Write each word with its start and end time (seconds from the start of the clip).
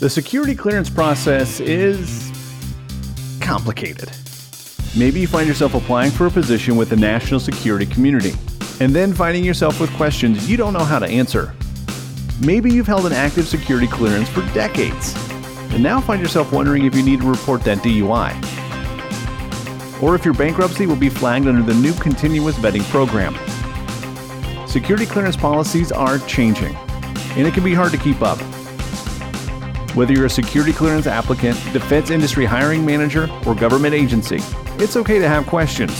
The 0.00 0.10
security 0.10 0.56
clearance 0.56 0.90
process 0.90 1.60
is 1.60 2.32
complicated. 3.40 4.10
Maybe 4.96 5.20
you 5.20 5.28
find 5.28 5.46
yourself 5.46 5.74
applying 5.74 6.10
for 6.10 6.26
a 6.26 6.30
position 6.30 6.74
with 6.74 6.90
the 6.90 6.96
national 6.96 7.38
security 7.38 7.86
community, 7.86 8.32
and 8.80 8.94
then 8.94 9.14
finding 9.14 9.44
yourself 9.44 9.80
with 9.80 9.92
questions 9.94 10.50
you 10.50 10.56
don't 10.56 10.72
know 10.72 10.84
how 10.84 10.98
to 10.98 11.06
answer. 11.06 11.54
Maybe 12.44 12.72
you've 12.72 12.88
held 12.88 13.06
an 13.06 13.12
active 13.12 13.46
security 13.46 13.86
clearance 13.86 14.28
for 14.28 14.42
decades, 14.52 15.14
and 15.72 15.80
now 15.80 16.00
find 16.00 16.20
yourself 16.20 16.52
wondering 16.52 16.84
if 16.84 16.96
you 16.96 17.02
need 17.04 17.20
to 17.20 17.30
report 17.30 17.62
that 17.62 17.78
DUI. 17.78 18.32
Or 20.02 20.16
if 20.16 20.24
your 20.24 20.34
bankruptcy 20.34 20.86
will 20.86 20.96
be 20.96 21.08
flagged 21.08 21.46
under 21.46 21.62
the 21.62 21.74
new 21.74 21.94
continuous 21.94 22.56
vetting 22.56 22.82
program. 22.90 23.34
Security 24.66 25.06
clearance 25.06 25.36
policies 25.36 25.92
are 25.92 26.18
changing, 26.18 26.74
and 27.36 27.46
it 27.46 27.54
can 27.54 27.62
be 27.62 27.74
hard 27.74 27.92
to 27.92 27.98
keep 27.98 28.20
up. 28.20 28.40
Whether 29.94 30.12
you're 30.12 30.26
a 30.26 30.30
security 30.30 30.72
clearance 30.72 31.06
applicant, 31.06 31.56
defense 31.72 32.10
industry 32.10 32.44
hiring 32.44 32.84
manager, 32.84 33.30
or 33.46 33.54
government 33.54 33.94
agency, 33.94 34.38
it's 34.82 34.96
okay 34.96 35.20
to 35.20 35.28
have 35.28 35.46
questions. 35.46 35.92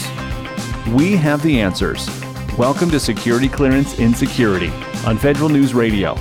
We 0.89 1.15
have 1.15 1.41
the 1.41 1.61
answers. 1.61 2.09
Welcome 2.57 2.91
to 2.91 2.99
Security 2.99 3.47
Clearance 3.47 3.97
in 3.97 4.13
Security 4.13 4.67
on 5.05 5.17
Federal 5.17 5.47
News 5.47 5.73
Radio. 5.73 6.15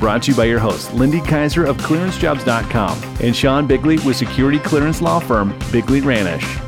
Brought 0.00 0.22
to 0.22 0.30
you 0.30 0.36
by 0.38 0.44
your 0.44 0.58
host, 0.58 0.94
Lindy 0.94 1.20
Kyzer 1.20 1.68
of 1.68 1.76
ClearanceJobs.com 1.76 3.16
and 3.20 3.36
Sean 3.36 3.66
Bigley 3.66 3.98
with 3.98 4.16
security 4.16 4.58
clearance 4.58 5.02
law 5.02 5.20
firm 5.20 5.54
Bigley 5.70 6.00
Ranish. 6.00 6.61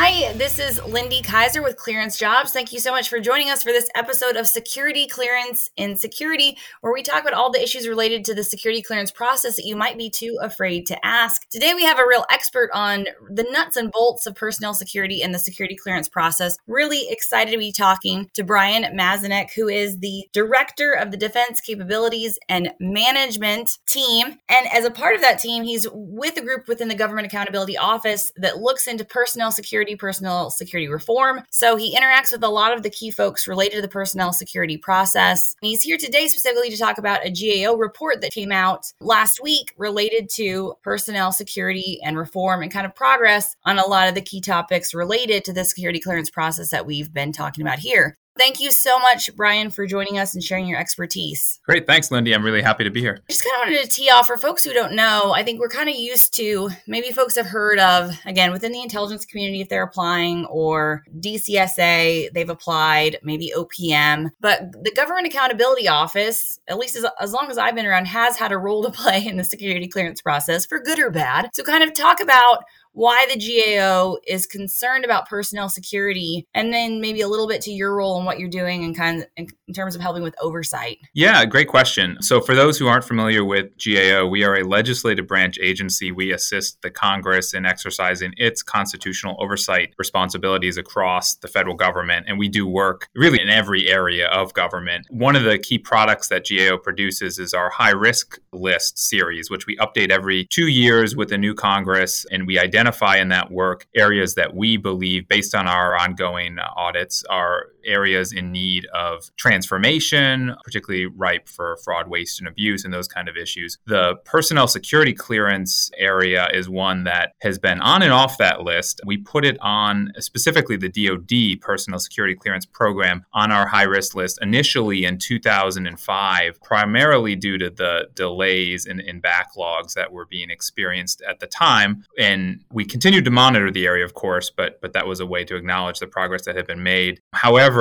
Hi, 0.00 0.32
this 0.34 0.60
is 0.60 0.80
Lindy 0.84 1.22
Kyzer 1.22 1.60
with 1.60 1.76
Clearance 1.76 2.16
Jobs. 2.16 2.52
Thank 2.52 2.72
you 2.72 2.78
so 2.78 2.92
much 2.92 3.08
for 3.08 3.18
joining 3.18 3.50
us 3.50 3.64
for 3.64 3.72
this 3.72 3.90
episode 3.96 4.36
of 4.36 4.46
Security 4.46 5.08
Clearance 5.08 5.70
in 5.76 5.96
Security, 5.96 6.56
where 6.82 6.92
we 6.92 7.02
talk 7.02 7.22
about 7.22 7.34
all 7.34 7.50
the 7.50 7.60
issues 7.60 7.88
related 7.88 8.24
to 8.26 8.34
the 8.34 8.44
security 8.44 8.80
clearance 8.80 9.10
process 9.10 9.56
that 9.56 9.64
you 9.64 9.74
might 9.74 9.98
be 9.98 10.08
too 10.08 10.38
afraid 10.40 10.86
to 10.86 11.04
ask. 11.04 11.48
Today, 11.50 11.74
we 11.74 11.82
have 11.82 11.98
a 11.98 12.06
real 12.06 12.24
expert 12.30 12.70
on 12.72 13.06
the 13.28 13.44
nuts 13.50 13.74
and 13.74 13.90
bolts 13.90 14.24
of 14.24 14.36
personnel 14.36 14.72
security 14.72 15.20
and 15.20 15.34
the 15.34 15.38
security 15.40 15.74
clearance 15.74 16.08
process. 16.08 16.56
Really 16.68 17.08
excited 17.10 17.50
to 17.50 17.58
be 17.58 17.72
talking 17.72 18.30
to 18.34 18.44
Brian 18.44 18.96
Mazanec, 18.96 19.50
who 19.50 19.66
is 19.66 19.98
the 19.98 20.28
director 20.32 20.92
of 20.92 21.10
the 21.10 21.16
Defense 21.16 21.60
Capabilities 21.60 22.38
and 22.48 22.70
Management 22.78 23.78
team. 23.88 24.36
And 24.48 24.68
as 24.72 24.84
a 24.84 24.92
part 24.92 25.16
of 25.16 25.22
that 25.22 25.40
team, 25.40 25.64
he's 25.64 25.88
with 25.90 26.36
a 26.36 26.42
group 26.42 26.68
within 26.68 26.86
the 26.86 26.94
Government 26.94 27.26
Accountability 27.26 27.76
Office 27.76 28.30
that 28.36 28.58
looks 28.58 28.86
into 28.86 29.04
personnel 29.04 29.50
security 29.50 29.87
security, 29.88 29.96
personnel 29.96 30.50
security 30.50 30.88
reform. 30.88 31.42
So 31.50 31.76
he 31.76 31.96
interacts 31.96 32.32
with 32.32 32.42
a 32.42 32.48
lot 32.48 32.76
of 32.76 32.82
the 32.82 32.90
key 32.90 33.10
folks 33.10 33.48
related 33.48 33.76
to 33.76 33.82
the 33.82 33.88
personnel 33.88 34.32
security 34.32 34.76
process. 34.76 35.54
He's 35.62 35.82
here 35.82 35.96
today 35.96 36.26
specifically 36.26 36.70
to 36.70 36.76
talk 36.76 36.98
about 36.98 37.24
a 37.24 37.30
GAO 37.30 37.74
report 37.74 38.20
that 38.20 38.32
came 38.32 38.52
out 38.52 38.92
last 39.00 39.42
week 39.42 39.72
related 39.78 40.28
to 40.34 40.74
personnel 40.82 41.32
security 41.32 42.00
and 42.04 42.18
reform 42.18 42.62
and 42.62 42.72
kind 42.72 42.86
of 42.86 42.94
progress 42.94 43.56
on 43.64 43.78
a 43.78 43.86
lot 43.86 44.08
of 44.08 44.14
the 44.14 44.20
key 44.20 44.40
topics 44.40 44.92
related 44.92 45.44
to 45.44 45.52
the 45.52 45.64
security 45.64 46.00
clearance 46.00 46.30
process 46.30 46.70
that 46.70 46.86
we've 46.86 47.12
been 47.12 47.32
talking 47.32 47.62
about 47.62 47.78
here. 47.78 48.16
Thank 48.38 48.60
you 48.60 48.70
so 48.70 49.00
much, 49.00 49.34
Brian, 49.34 49.68
for 49.68 49.84
joining 49.84 50.16
us 50.16 50.32
and 50.32 50.42
sharing 50.42 50.68
your 50.68 50.78
expertise. 50.78 51.58
Great. 51.64 51.88
Thanks, 51.88 52.12
Lindy. 52.12 52.32
I'm 52.32 52.44
really 52.44 52.62
happy 52.62 52.84
to 52.84 52.90
be 52.90 53.00
here. 53.00 53.18
Just 53.28 53.42
kind 53.42 53.54
of 53.56 53.66
wanted 53.66 53.82
to 53.82 53.88
tee 53.88 54.10
off 54.10 54.28
for 54.28 54.36
folks 54.36 54.62
who 54.62 54.72
don't 54.72 54.94
know. 54.94 55.32
I 55.34 55.42
think 55.42 55.58
we're 55.58 55.68
kind 55.68 55.88
of 55.88 55.96
used 55.96 56.34
to 56.34 56.70
maybe 56.86 57.10
folks 57.10 57.34
have 57.34 57.46
heard 57.46 57.80
of, 57.80 58.16
again, 58.26 58.52
within 58.52 58.70
the 58.70 58.80
intelligence 58.80 59.26
community, 59.26 59.60
if 59.60 59.68
they're 59.68 59.82
applying, 59.82 60.46
or 60.46 61.02
DCSA, 61.18 62.32
they've 62.32 62.48
applied, 62.48 63.18
maybe 63.24 63.52
OPM. 63.56 64.30
But 64.40 64.70
the 64.84 64.92
Government 64.92 65.26
Accountability 65.26 65.88
Office, 65.88 66.60
at 66.68 66.78
least 66.78 66.94
as, 66.94 67.04
as 67.20 67.32
long 67.32 67.50
as 67.50 67.58
I've 67.58 67.74
been 67.74 67.86
around, 67.86 68.06
has 68.06 68.36
had 68.36 68.52
a 68.52 68.58
role 68.58 68.84
to 68.84 68.90
play 68.90 69.26
in 69.26 69.36
the 69.36 69.44
security 69.44 69.88
clearance 69.88 70.22
process 70.22 70.64
for 70.64 70.78
good 70.78 71.00
or 71.00 71.10
bad. 71.10 71.50
So, 71.54 71.64
kind 71.64 71.82
of 71.82 71.92
talk 71.92 72.20
about 72.20 72.62
why 72.92 73.26
the 73.32 73.38
GAO 73.38 74.16
is 74.26 74.46
concerned 74.46 75.04
about 75.04 75.28
personnel 75.28 75.68
security, 75.68 76.46
and 76.54 76.72
then 76.72 77.00
maybe 77.00 77.20
a 77.20 77.28
little 77.28 77.46
bit 77.46 77.60
to 77.62 77.70
your 77.70 77.94
role 77.94 78.16
and 78.16 78.26
what 78.26 78.38
you're 78.38 78.48
doing 78.48 78.84
and 78.84 78.96
kind 78.96 79.22
of 79.22 79.28
in, 79.36 79.48
terms 79.74 79.94
of 79.94 80.00
helping 80.00 80.22
with 80.22 80.34
oversight. 80.40 80.98
Yeah, 81.14 81.44
great 81.44 81.68
question. 81.68 82.20
So, 82.20 82.40
for 82.40 82.54
those 82.54 82.78
who 82.78 82.88
aren't 82.88 83.04
familiar 83.04 83.44
with 83.44 83.66
GAO, 83.78 84.26
we 84.26 84.42
are 84.44 84.56
a 84.56 84.64
legislative 84.64 85.26
branch 85.26 85.58
agency. 85.62 86.10
We 86.10 86.32
assist 86.32 86.82
the 86.82 86.90
Congress 86.90 87.54
in 87.54 87.66
exercising 87.66 88.32
its 88.36 88.62
constitutional 88.62 89.36
oversight 89.38 89.94
responsibilities 89.98 90.78
across 90.78 91.36
the 91.36 91.48
federal 91.48 91.76
government, 91.76 92.26
and 92.28 92.38
we 92.38 92.48
do 92.48 92.66
work 92.66 93.08
really 93.14 93.40
in 93.40 93.48
every 93.48 93.88
area 93.88 94.28
of 94.28 94.54
government. 94.54 95.06
One 95.10 95.36
of 95.36 95.44
the 95.44 95.58
key 95.58 95.78
products 95.78 96.28
that 96.28 96.46
GAO 96.48 96.78
produces 96.78 97.38
is 97.38 97.54
our 97.54 97.70
high 97.70 97.90
risk 97.90 98.38
list 98.52 98.98
series, 98.98 99.50
which 99.50 99.66
we 99.66 99.76
update 99.76 100.10
every 100.10 100.46
two 100.46 100.68
years 100.68 101.14
with 101.14 101.30
a 101.32 101.38
new 101.38 101.54
Congress, 101.54 102.26
and 102.30 102.46
we 102.46 102.58
identify 102.58 102.77
identify 102.78 103.16
in 103.16 103.28
that 103.28 103.50
work 103.50 103.86
areas 103.96 104.36
that 104.36 104.54
we 104.54 104.76
believe, 104.76 105.28
based 105.28 105.54
on 105.54 105.66
our 105.66 105.96
ongoing 105.96 106.58
uh, 106.58 106.68
audits, 106.76 107.24
are 107.28 107.66
areas 107.88 108.32
in 108.32 108.52
need 108.52 108.86
of 108.94 109.30
transformation, 109.36 110.54
particularly 110.64 111.06
ripe 111.06 111.48
for 111.48 111.78
fraud, 111.84 112.08
waste, 112.08 112.38
and 112.38 112.48
abuse, 112.48 112.84
and 112.84 112.92
those 112.92 113.08
kind 113.08 113.28
of 113.28 113.36
issues. 113.36 113.78
The 113.86 114.16
personnel 114.24 114.68
security 114.68 115.12
clearance 115.12 115.90
area 115.96 116.48
is 116.52 116.68
one 116.68 117.04
that 117.04 117.32
has 117.40 117.58
been 117.58 117.80
on 117.80 118.02
and 118.02 118.12
off 118.12 118.38
that 118.38 118.62
list. 118.62 119.00
We 119.04 119.16
put 119.16 119.44
it 119.44 119.56
on 119.60 120.12
specifically 120.18 120.76
the 120.76 120.88
DoD 120.88 121.60
personnel 121.60 121.98
security 121.98 122.34
clearance 122.34 122.66
program 122.66 123.24
on 123.32 123.50
our 123.50 123.66
high 123.66 123.84
risk 123.84 124.14
list 124.14 124.38
initially 124.42 125.04
in 125.04 125.18
2005, 125.18 126.60
primarily 126.62 127.34
due 127.36 127.58
to 127.58 127.70
the 127.70 128.08
delays 128.14 128.86
and, 128.86 129.02
backlogs 129.18 129.94
that 129.94 130.12
were 130.12 130.26
being 130.26 130.48
experienced 130.48 131.22
at 131.22 131.40
the 131.40 131.46
time. 131.46 132.04
And 132.18 132.62
we 132.70 132.84
continued 132.84 133.24
to 133.24 133.30
monitor 133.30 133.70
the 133.70 133.86
area, 133.86 134.04
of 134.04 134.14
course, 134.14 134.50
but 134.50 134.80
but 134.80 134.92
that 134.92 135.06
was 135.06 135.20
a 135.20 135.26
way 135.26 135.44
to 135.44 135.56
acknowledge 135.56 135.98
the 135.98 136.06
progress 136.06 136.44
that 136.44 136.56
had 136.56 136.66
been 136.66 136.82
made. 136.82 137.20
However, 137.32 137.77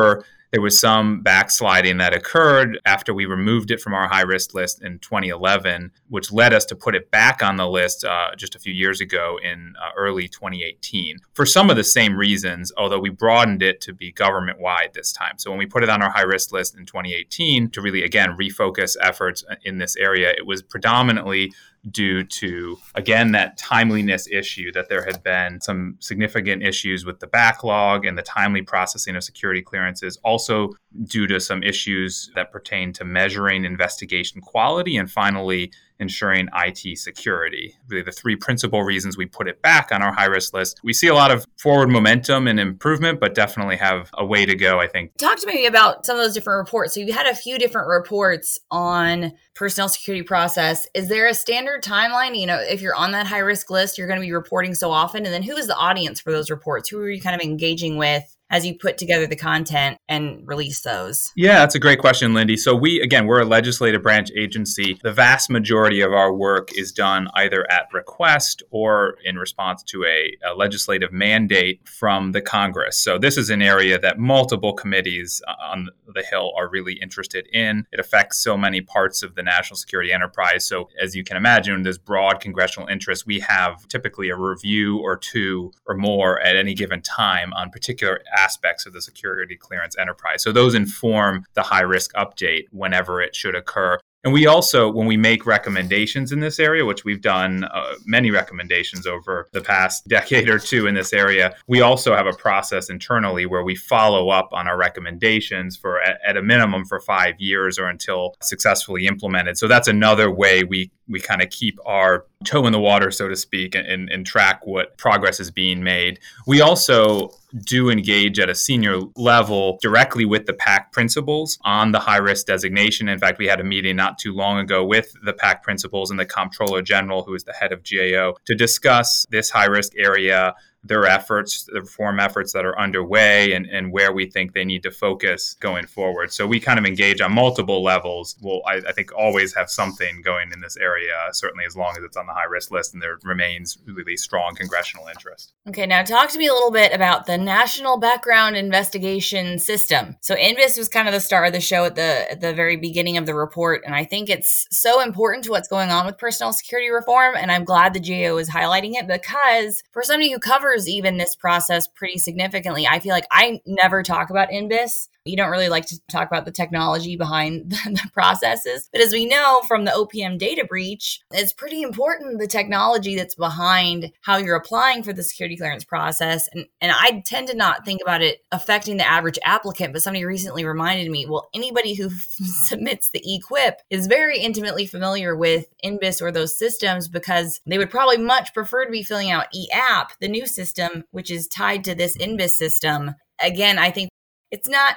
there 0.51 0.61
was 0.61 0.79
some 0.79 1.21
backsliding 1.21 1.97
that 1.97 2.15
occurred 2.15 2.79
after 2.85 3.13
we 3.13 3.25
removed 3.25 3.69
it 3.69 3.81
from 3.81 3.93
our 3.93 4.07
high 4.07 4.21
risk 4.21 4.53
list 4.53 4.81
in 4.81 4.99
2011, 4.99 5.91
which 6.07 6.31
led 6.31 6.53
us 6.53 6.63
to 6.65 6.75
put 6.75 6.95
it 6.95 7.11
back 7.11 7.43
on 7.43 7.57
the 7.57 7.67
list 7.67 8.05
uh, 8.05 8.29
just 8.37 8.55
a 8.55 8.59
few 8.59 8.73
years 8.73 9.01
ago 9.01 9.37
in 9.43 9.73
uh, 9.81 9.89
early 9.97 10.27
2018 10.27 11.17
for 11.33 11.45
some 11.45 11.69
of 11.69 11.75
the 11.75 11.83
same 11.83 12.15
reasons, 12.15 12.71
although 12.77 12.99
we 12.99 13.09
broadened 13.09 13.61
it 13.61 13.81
to 13.81 13.93
be 13.93 14.11
government 14.13 14.59
wide 14.59 14.91
this 14.93 15.11
time. 15.11 15.37
So 15.37 15.51
when 15.51 15.59
we 15.59 15.65
put 15.65 15.83
it 15.83 15.89
on 15.89 16.01
our 16.01 16.09
high 16.09 16.21
risk 16.21 16.53
list 16.53 16.77
in 16.77 16.85
2018 16.85 17.69
to 17.71 17.81
really, 17.81 18.03
again, 18.03 18.37
refocus 18.37 18.95
efforts 19.01 19.43
in 19.63 19.79
this 19.79 19.97
area, 19.97 20.29
it 20.29 20.45
was 20.45 20.61
predominantly 20.61 21.51
due 21.91 22.23
to, 22.23 22.77
again, 22.95 23.31
that 23.31 23.57
timeliness 23.57 24.27
issue 24.27 24.71
that 24.71 24.89
there 24.89 25.05
had 25.05 25.23
been 25.23 25.61
some 25.61 25.95
significant 25.99 26.63
issues 26.63 27.05
with 27.05 27.19
the 27.19 27.27
backlog 27.27 28.05
and 28.05 28.17
the 28.17 28.23
timely 28.23 28.61
processing 28.61 29.15
of 29.15 29.23
security 29.23 29.61
clearances, 29.61 30.17
also 30.23 30.73
due 31.03 31.27
to 31.27 31.39
some 31.39 31.63
issues 31.63 32.31
that 32.35 32.51
pertain 32.51 32.93
to 32.93 33.05
measuring 33.05 33.65
investigation 33.65 34.41
quality, 34.41 34.97
and 34.97 35.11
finally, 35.11 35.71
ensuring 35.99 36.47
IT 36.53 36.97
security. 36.97 37.75
Really, 37.87 38.03
the 38.03 38.11
three 38.11 38.35
principal 38.35 38.83
reasons 38.83 39.17
we 39.17 39.25
put 39.25 39.47
it 39.47 39.61
back 39.61 39.89
on 39.91 40.01
our 40.01 40.13
high 40.13 40.25
risk 40.25 40.53
list. 40.53 40.79
We 40.83 40.93
see 40.93 41.07
a 41.07 41.13
lot 41.13 41.31
of 41.31 41.45
forward 41.57 41.89
momentum 41.89 42.47
and 42.47 42.59
improvement, 42.59 43.19
but 43.19 43.35
definitely 43.35 43.77
have 43.77 44.09
a 44.13 44.25
way 44.25 44.45
to 44.45 44.55
go, 44.55 44.79
I 44.79 44.87
think. 44.87 45.17
Talk 45.17 45.39
to 45.39 45.47
me 45.47 45.65
about 45.65 46.05
some 46.05 46.17
of 46.17 46.23
those 46.23 46.33
different 46.33 46.59
reports. 46.59 46.93
So, 46.93 46.99
you've 46.99 47.15
had 47.15 47.27
a 47.27 47.35
few 47.35 47.57
different 47.57 47.87
reports 47.87 48.59
on 48.71 49.33
personnel 49.55 49.89
security 49.89 50.23
process. 50.23 50.87
Is 50.93 51.09
there 51.09 51.27
a 51.27 51.33
standard 51.33 51.83
timeline? 51.83 52.39
You 52.39 52.45
know, 52.45 52.59
if 52.59 52.81
you're 52.81 52.95
on 52.95 53.11
that 53.11 53.27
high 53.27 53.39
risk 53.39 53.69
list, 53.69 53.97
you're 53.97 54.07
going 54.07 54.19
to 54.19 54.25
be 54.25 54.31
reporting 54.31 54.75
so 54.75 54.91
often. 54.91 55.25
And 55.25 55.33
then 55.33 55.43
who 55.43 55.55
is 55.55 55.67
the 55.67 55.75
audience 55.75 56.21
for 56.21 56.31
those 56.31 56.49
reports? 56.49 56.89
Who 56.89 56.99
are 56.99 57.09
you 57.09 57.21
kind 57.21 57.35
of 57.35 57.41
engaging 57.41 57.97
with? 57.97 58.36
As 58.49 58.65
you 58.65 58.75
put 58.75 58.97
together 58.97 59.27
the 59.27 59.35
content 59.35 59.97
and 60.07 60.47
release 60.47 60.81
those? 60.81 61.31
Yeah, 61.35 61.59
that's 61.59 61.75
a 61.75 61.79
great 61.79 61.99
question, 61.99 62.33
Lindy. 62.33 62.57
So, 62.57 62.75
we, 62.75 63.01
again, 63.01 63.27
we're 63.27 63.41
a 63.41 63.45
legislative 63.45 64.01
branch 64.01 64.31
agency. 64.35 64.99
The 65.03 65.11
vast 65.11 65.49
majority 65.49 66.01
of 66.01 66.13
our 66.13 66.33
work 66.33 66.69
is 66.77 66.91
done 66.91 67.27
either 67.33 67.69
at 67.71 67.87
request 67.93 68.63
or 68.71 69.17
in 69.23 69.37
response 69.37 69.83
to 69.83 70.05
a, 70.05 70.35
a 70.45 70.55
legislative 70.55 71.11
mandate 71.11 71.87
from 71.87 72.31
the 72.31 72.41
Congress. 72.41 72.97
So, 72.97 73.17
this 73.17 73.37
is 73.37 73.49
an 73.49 73.61
area 73.61 73.99
that 73.99 74.17
multiple 74.17 74.73
committees 74.73 75.41
uh, 75.47 75.53
on 75.61 75.89
the 76.13 76.23
Hill 76.23 76.53
are 76.57 76.69
really 76.69 76.93
interested 76.93 77.47
in. 77.53 77.85
It 77.91 77.99
affects 77.99 78.37
so 78.37 78.57
many 78.57 78.81
parts 78.81 79.23
of 79.23 79.35
the 79.35 79.43
national 79.43 79.77
security 79.77 80.11
enterprise. 80.11 80.65
So, 80.65 80.89
as 81.01 81.15
you 81.15 81.23
can 81.23 81.37
imagine, 81.37 81.83
there's 81.83 81.97
broad 81.97 82.39
congressional 82.39 82.87
interest. 82.87 83.25
We 83.25 83.39
have 83.41 83.87
typically 83.87 84.29
a 84.29 84.35
review 84.35 84.99
or 84.99 85.17
two 85.17 85.71
or 85.85 85.95
more 85.95 86.39
at 86.41 86.55
any 86.55 86.73
given 86.73 87.01
time 87.01 87.53
on 87.53 87.69
particular 87.69 88.21
aspects 88.37 88.85
of 88.85 88.93
the 88.93 89.01
security 89.01 89.55
clearance 89.55 89.97
enterprise. 89.97 90.43
So 90.43 90.51
those 90.51 90.75
inform 90.75 91.45
the 91.53 91.63
high 91.63 91.81
risk 91.81 92.13
update 92.13 92.65
whenever 92.71 93.21
it 93.21 93.35
should 93.35 93.55
occur. 93.55 93.99
And 94.23 94.33
we 94.33 94.45
also, 94.45 94.91
when 94.91 95.07
we 95.07 95.15
make 95.15 95.45
recommendations 95.45 96.33
in 96.33 96.41
this 96.41 96.59
area, 96.59 96.83
which 96.83 97.05
we've 97.05 97.21
done 97.21 97.63
uh, 97.63 97.93
many 98.05 98.29
recommendations 98.29 99.07
over 99.07 99.47
the 99.53 99.61
past 99.61 100.05
decade 100.09 100.49
or 100.49 100.59
two 100.59 100.85
in 100.85 100.95
this 100.95 101.13
area, 101.13 101.55
we 101.67 101.79
also 101.79 102.13
have 102.13 102.27
a 102.27 102.33
process 102.33 102.89
internally 102.89 103.45
where 103.45 103.63
we 103.63 103.73
follow 103.75 104.29
up 104.29 104.49
on 104.51 104.67
our 104.67 104.77
recommendations 104.77 105.77
for 105.77 106.01
at, 106.01 106.19
at 106.25 106.35
a 106.35 106.41
minimum 106.41 106.83
for 106.83 106.99
five 106.99 107.39
years 107.39 107.79
or 107.79 107.87
until 107.87 108.35
successfully 108.41 109.05
implemented. 109.05 109.57
So 109.57 109.67
that's 109.67 109.87
another 109.87 110.29
way 110.29 110.63
we 110.63 110.91
we 111.09 111.21
kind 111.21 111.41
of 111.41 111.49
keep 111.49 111.79
our 111.85 112.25
toe 112.43 112.65
in 112.65 112.73
the 112.73 112.79
water, 112.79 113.11
so 113.11 113.29
to 113.29 113.35
speak, 113.37 113.75
and, 113.75 114.09
and 114.09 114.25
track 114.25 114.65
what 114.65 114.97
progress 114.97 115.39
is 115.39 115.49
being 115.49 115.81
made. 115.81 116.19
We 116.45 116.59
also 116.59 117.31
do 117.55 117.89
engage 117.89 118.39
at 118.39 118.49
a 118.49 118.55
senior 118.55 118.99
level 119.15 119.77
directly 119.81 120.25
with 120.25 120.45
the 120.45 120.53
PAC 120.53 120.91
principals 120.91 121.57
on 121.63 121.91
the 121.91 121.99
high 121.99 122.17
risk 122.17 122.45
designation. 122.45 123.07
In 123.07 123.19
fact, 123.19 123.39
we 123.39 123.47
had 123.47 123.59
a 123.59 123.63
meeting 123.63 123.95
not 123.95 124.17
too 124.17 124.33
long 124.33 124.59
ago 124.59 124.83
with 124.83 125.13
the 125.23 125.33
PAC 125.33 125.63
principals 125.63 126.11
and 126.11 126.19
the 126.19 126.25
Comptroller 126.25 126.81
General, 126.81 127.23
who 127.23 127.33
is 127.33 127.45
the 127.45 127.53
head 127.53 127.71
of 127.71 127.83
GAO, 127.83 128.35
to 128.45 128.55
discuss 128.55 129.25
this 129.29 129.49
high 129.49 129.65
risk 129.65 129.93
area 129.97 130.55
their 130.87 131.05
efforts, 131.05 131.63
the 131.63 131.81
reform 131.81 132.19
efforts 132.19 132.53
that 132.53 132.65
are 132.65 132.77
underway, 132.79 133.53
and, 133.53 133.65
and 133.67 133.91
where 133.91 134.11
we 134.11 134.29
think 134.29 134.53
they 134.53 134.65
need 134.65 134.83
to 134.83 134.91
focus 134.91 135.55
going 135.59 135.85
forward. 135.85 136.31
So 136.31 136.47
we 136.47 136.59
kind 136.59 136.79
of 136.79 136.85
engage 136.85 137.21
on 137.21 137.33
multiple 137.33 137.83
levels. 137.83 138.35
We'll, 138.41 138.61
I, 138.65 138.81
I 138.87 138.91
think, 138.91 139.13
always 139.15 139.53
have 139.55 139.69
something 139.69 140.21
going 140.21 140.51
in 140.51 140.61
this 140.61 140.77
area, 140.77 141.13
certainly 141.31 141.65
as 141.65 141.75
long 141.75 141.95
as 141.97 142.03
it's 142.03 142.17
on 142.17 142.27
the 142.27 142.33
high 142.33 142.45
risk 142.45 142.71
list 142.71 142.93
and 142.93 143.01
there 143.01 143.17
remains 143.23 143.77
really 143.85 144.17
strong 144.17 144.55
congressional 144.55 145.07
interest. 145.07 145.53
Okay, 145.67 145.85
now 145.85 146.03
talk 146.03 146.29
to 146.29 146.37
me 146.37 146.47
a 146.47 146.53
little 146.53 146.71
bit 146.71 146.93
about 146.93 147.25
the 147.25 147.37
National 147.37 147.97
Background 147.97 148.55
Investigation 148.55 149.59
System. 149.59 150.17
So 150.21 150.35
NBIS 150.35 150.77
was 150.77 150.89
kind 150.89 151.07
of 151.07 151.13
the 151.13 151.19
star 151.19 151.45
of 151.45 151.53
the 151.53 151.59
show 151.59 151.85
at 151.85 151.95
the 151.95 152.31
at 152.31 152.41
the 152.41 152.53
very 152.53 152.77
beginning 152.77 153.17
of 153.17 153.25
the 153.25 153.35
report, 153.35 153.83
and 153.85 153.95
I 153.95 154.05
think 154.05 154.29
it's 154.29 154.67
so 154.71 155.01
important 155.01 155.43
to 155.45 155.51
what's 155.51 155.67
going 155.67 155.89
on 155.89 156.05
with 156.05 156.17
personal 156.17 156.53
security 156.53 156.89
reform, 156.89 157.35
and 157.35 157.51
I'm 157.51 157.63
glad 157.63 157.93
the 157.93 157.99
GAO 157.99 158.37
is 158.37 158.49
highlighting 158.49 158.93
it 158.93 159.07
because 159.07 159.83
for 159.91 160.03
somebody 160.03 160.31
who 160.31 160.39
covers 160.39 160.76
even 160.85 161.15
this 161.15 161.33
process 161.33 161.87
pretty 161.87 162.17
significantly. 162.17 162.85
I 162.85 162.99
feel 162.99 163.13
like 163.13 163.27
I 163.31 163.61
never 163.65 164.03
talk 164.03 164.29
about 164.29 164.49
NBIS 164.49 165.07
you 165.27 165.37
don't 165.37 165.51
really 165.51 165.69
like 165.69 165.85
to 165.87 165.99
talk 166.07 166.27
about 166.27 166.45
the 166.45 166.51
technology 166.51 167.15
behind 167.15 167.71
the, 167.85 168.07
processes. 168.13 168.89
But 168.91 169.01
as 169.01 169.11
we 169.11 169.25
know 169.25 169.61
from 169.67 169.83
the 169.83 169.91
OPM 169.91 170.37
data 170.37 170.65
breach, 170.65 171.21
it's 171.31 171.51
pretty 171.51 171.81
important 171.81 172.39
the 172.39 172.47
technology 172.47 173.15
that's 173.15 173.35
behind 173.35 174.11
how 174.21 174.37
you're 174.37 174.55
applying 174.55 175.03
for 175.03 175.13
the 175.13 175.23
security 175.23 175.57
clearance 175.57 175.83
process. 175.83 176.47
And, 176.53 176.65
and 176.79 176.91
I 176.91 177.21
tend 177.25 177.49
to 177.49 177.55
not 177.55 177.85
think 177.85 178.01
about 178.01 178.21
it 178.21 178.43
affecting 178.51 178.97
the 178.97 179.07
average 179.07 179.37
applicant, 179.43 179.93
but 179.93 180.01
somebody 180.01 180.25
recently 180.25 180.65
reminded 180.65 181.11
me 181.11 181.25
well, 181.25 181.49
anybody 181.53 181.95
who 181.95 182.09
submits 182.65 183.09
the 183.09 183.21
e-QIP 183.23 183.73
is 183.89 184.07
very 184.07 184.39
intimately 184.39 184.85
familiar 184.85 185.35
with 185.35 185.65
NBIS 185.83 186.21
or 186.21 186.31
those 186.31 186.57
systems 186.57 187.07
because 187.07 187.59
they 187.65 187.77
would 187.77 187.89
probably 187.89 188.17
much 188.17 188.53
prefer 188.53 188.85
to 188.85 188.91
be 188.91 189.03
filling 189.03 189.31
out 189.31 189.47
eApp, 189.53 190.09
the 190.21 190.27
new 190.27 190.47
system, 190.57 191.03
which 191.11 191.31
is 191.31 191.47
tied 191.47 191.83
to 191.85 191.95
this 191.95 192.17
NBIS 192.17 192.51
system. 192.51 193.11
Again, 193.41 193.79
I 193.79 193.91
think 193.91 194.09
it's 194.51 194.67
not 194.67 194.95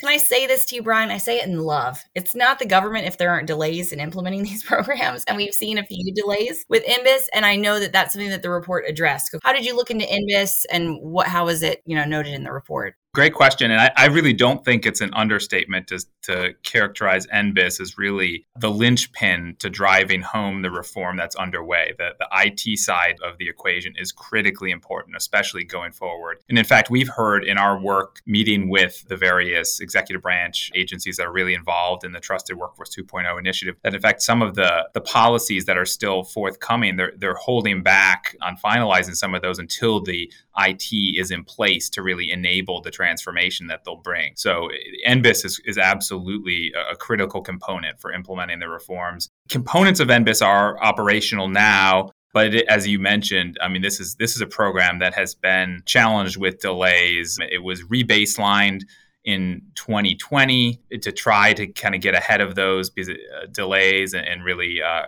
can 0.00 0.08
I 0.08 0.16
say 0.16 0.46
this 0.46 0.64
to 0.66 0.76
you, 0.76 0.82
Brian? 0.82 1.10
I 1.10 1.18
say 1.18 1.40
it 1.40 1.46
in 1.46 1.60
love. 1.60 2.02
It's 2.14 2.34
not 2.34 2.58
the 2.58 2.64
government 2.64 3.06
if 3.06 3.18
there 3.18 3.28
aren't 3.28 3.46
delays 3.46 3.92
in 3.92 4.00
implementing 4.00 4.42
these 4.44 4.62
programs. 4.62 5.24
And 5.28 5.36
we've 5.36 5.52
seen 5.52 5.76
a 5.76 5.84
few 5.84 6.14
delays 6.14 6.64
with 6.70 6.86
NBIS. 6.86 7.26
And 7.34 7.44
I 7.44 7.56
know 7.56 7.78
that 7.78 7.92
that's 7.92 8.14
something 8.14 8.30
that 8.30 8.40
the 8.40 8.48
report 8.48 8.86
addressed. 8.88 9.36
How 9.44 9.52
did 9.52 9.66
you 9.66 9.76
look 9.76 9.90
into 9.90 10.06
NBIS 10.06 10.64
and 10.72 10.96
what, 11.02 11.26
how 11.26 11.44
was 11.44 11.62
it, 11.62 11.82
you 11.84 11.94
know, 11.94 12.06
noted 12.06 12.32
in 12.32 12.44
the 12.44 12.52
report? 12.52 12.94
Great 13.12 13.34
question. 13.34 13.72
And 13.72 13.80
I, 13.80 13.90
I, 13.96 14.06
really 14.06 14.32
don't 14.32 14.64
think 14.64 14.86
it's 14.86 15.00
an 15.00 15.12
understatement 15.14 15.88
to, 15.88 15.98
to 16.22 16.54
characterize 16.62 17.26
NBIS 17.26 17.80
as 17.80 17.98
really 17.98 18.46
the 18.56 18.70
linchpin 18.70 19.56
to 19.58 19.68
driving 19.68 20.20
home 20.20 20.62
the 20.62 20.70
reform 20.70 21.16
that's 21.16 21.34
underway. 21.34 21.92
The, 21.98 22.10
the 22.20 22.28
IT 22.32 22.78
side 22.78 23.16
of 23.24 23.36
the 23.38 23.48
equation 23.48 23.96
is 23.98 24.12
critically 24.12 24.70
important, 24.70 25.16
especially 25.16 25.64
going 25.64 25.90
forward. 25.90 26.38
And 26.48 26.56
in 26.56 26.64
fact, 26.64 26.88
we've 26.88 27.08
heard 27.08 27.42
in 27.42 27.58
our 27.58 27.80
work 27.80 28.20
meeting 28.26 28.68
with 28.68 29.04
the 29.08 29.16
various 29.16 29.80
executive 29.80 30.22
branch 30.22 30.70
agencies 30.76 31.16
that 31.16 31.26
are 31.26 31.32
really 31.32 31.54
involved 31.54 32.04
in 32.04 32.12
the 32.12 32.20
Trusted 32.20 32.58
Workforce 32.58 32.94
2.0 32.94 33.36
initiative 33.40 33.74
that, 33.82 33.92
in 33.92 34.00
fact, 34.00 34.22
some 34.22 34.40
of 34.40 34.54
the, 34.54 34.88
the 34.94 35.00
policies 35.00 35.64
that 35.64 35.76
are 35.76 35.84
still 35.84 36.22
forthcoming, 36.22 36.94
they're, 36.94 37.12
they're 37.16 37.34
holding 37.34 37.82
back 37.82 38.36
on 38.40 38.56
finalizing 38.56 39.16
some 39.16 39.34
of 39.34 39.42
those 39.42 39.58
until 39.58 40.00
the 40.00 40.32
IT 40.58 40.92
is 40.92 41.32
in 41.32 41.42
place 41.42 41.88
to 41.90 42.02
really 42.02 42.30
enable 42.30 42.80
the 42.80 42.90
transformation 43.00 43.66
that 43.68 43.80
they'll 43.84 43.96
bring. 43.96 44.32
So 44.36 44.68
NBIS 45.08 45.46
is, 45.46 45.60
is 45.64 45.78
absolutely 45.78 46.72
a 46.90 46.96
critical 46.96 47.40
component 47.40 47.98
for 47.98 48.12
implementing 48.12 48.58
the 48.58 48.68
reforms. 48.68 49.30
Components 49.48 50.00
of 50.00 50.08
NBIS 50.08 50.44
are 50.44 50.78
operational 50.82 51.48
now, 51.48 52.10
but 52.34 52.52
as 52.68 52.86
you 52.86 52.98
mentioned, 52.98 53.56
I 53.62 53.68
mean, 53.68 53.80
this 53.80 54.00
is 54.00 54.16
this 54.16 54.36
is 54.36 54.42
a 54.42 54.46
program 54.46 54.98
that 54.98 55.14
has 55.14 55.34
been 55.34 55.82
challenged 55.86 56.36
with 56.36 56.60
delays. 56.60 57.38
It 57.50 57.62
was 57.62 57.82
rebaselined 57.84 58.82
in 59.24 59.62
2020 59.76 60.80
to 61.00 61.12
try 61.12 61.54
to 61.54 61.66
kind 61.68 61.94
of 61.94 62.02
get 62.02 62.14
ahead 62.14 62.42
of 62.42 62.54
those 62.54 62.90
uh, 62.98 63.46
delays 63.50 64.14
and 64.14 64.44
really 64.44 64.80
uh, 64.82 65.06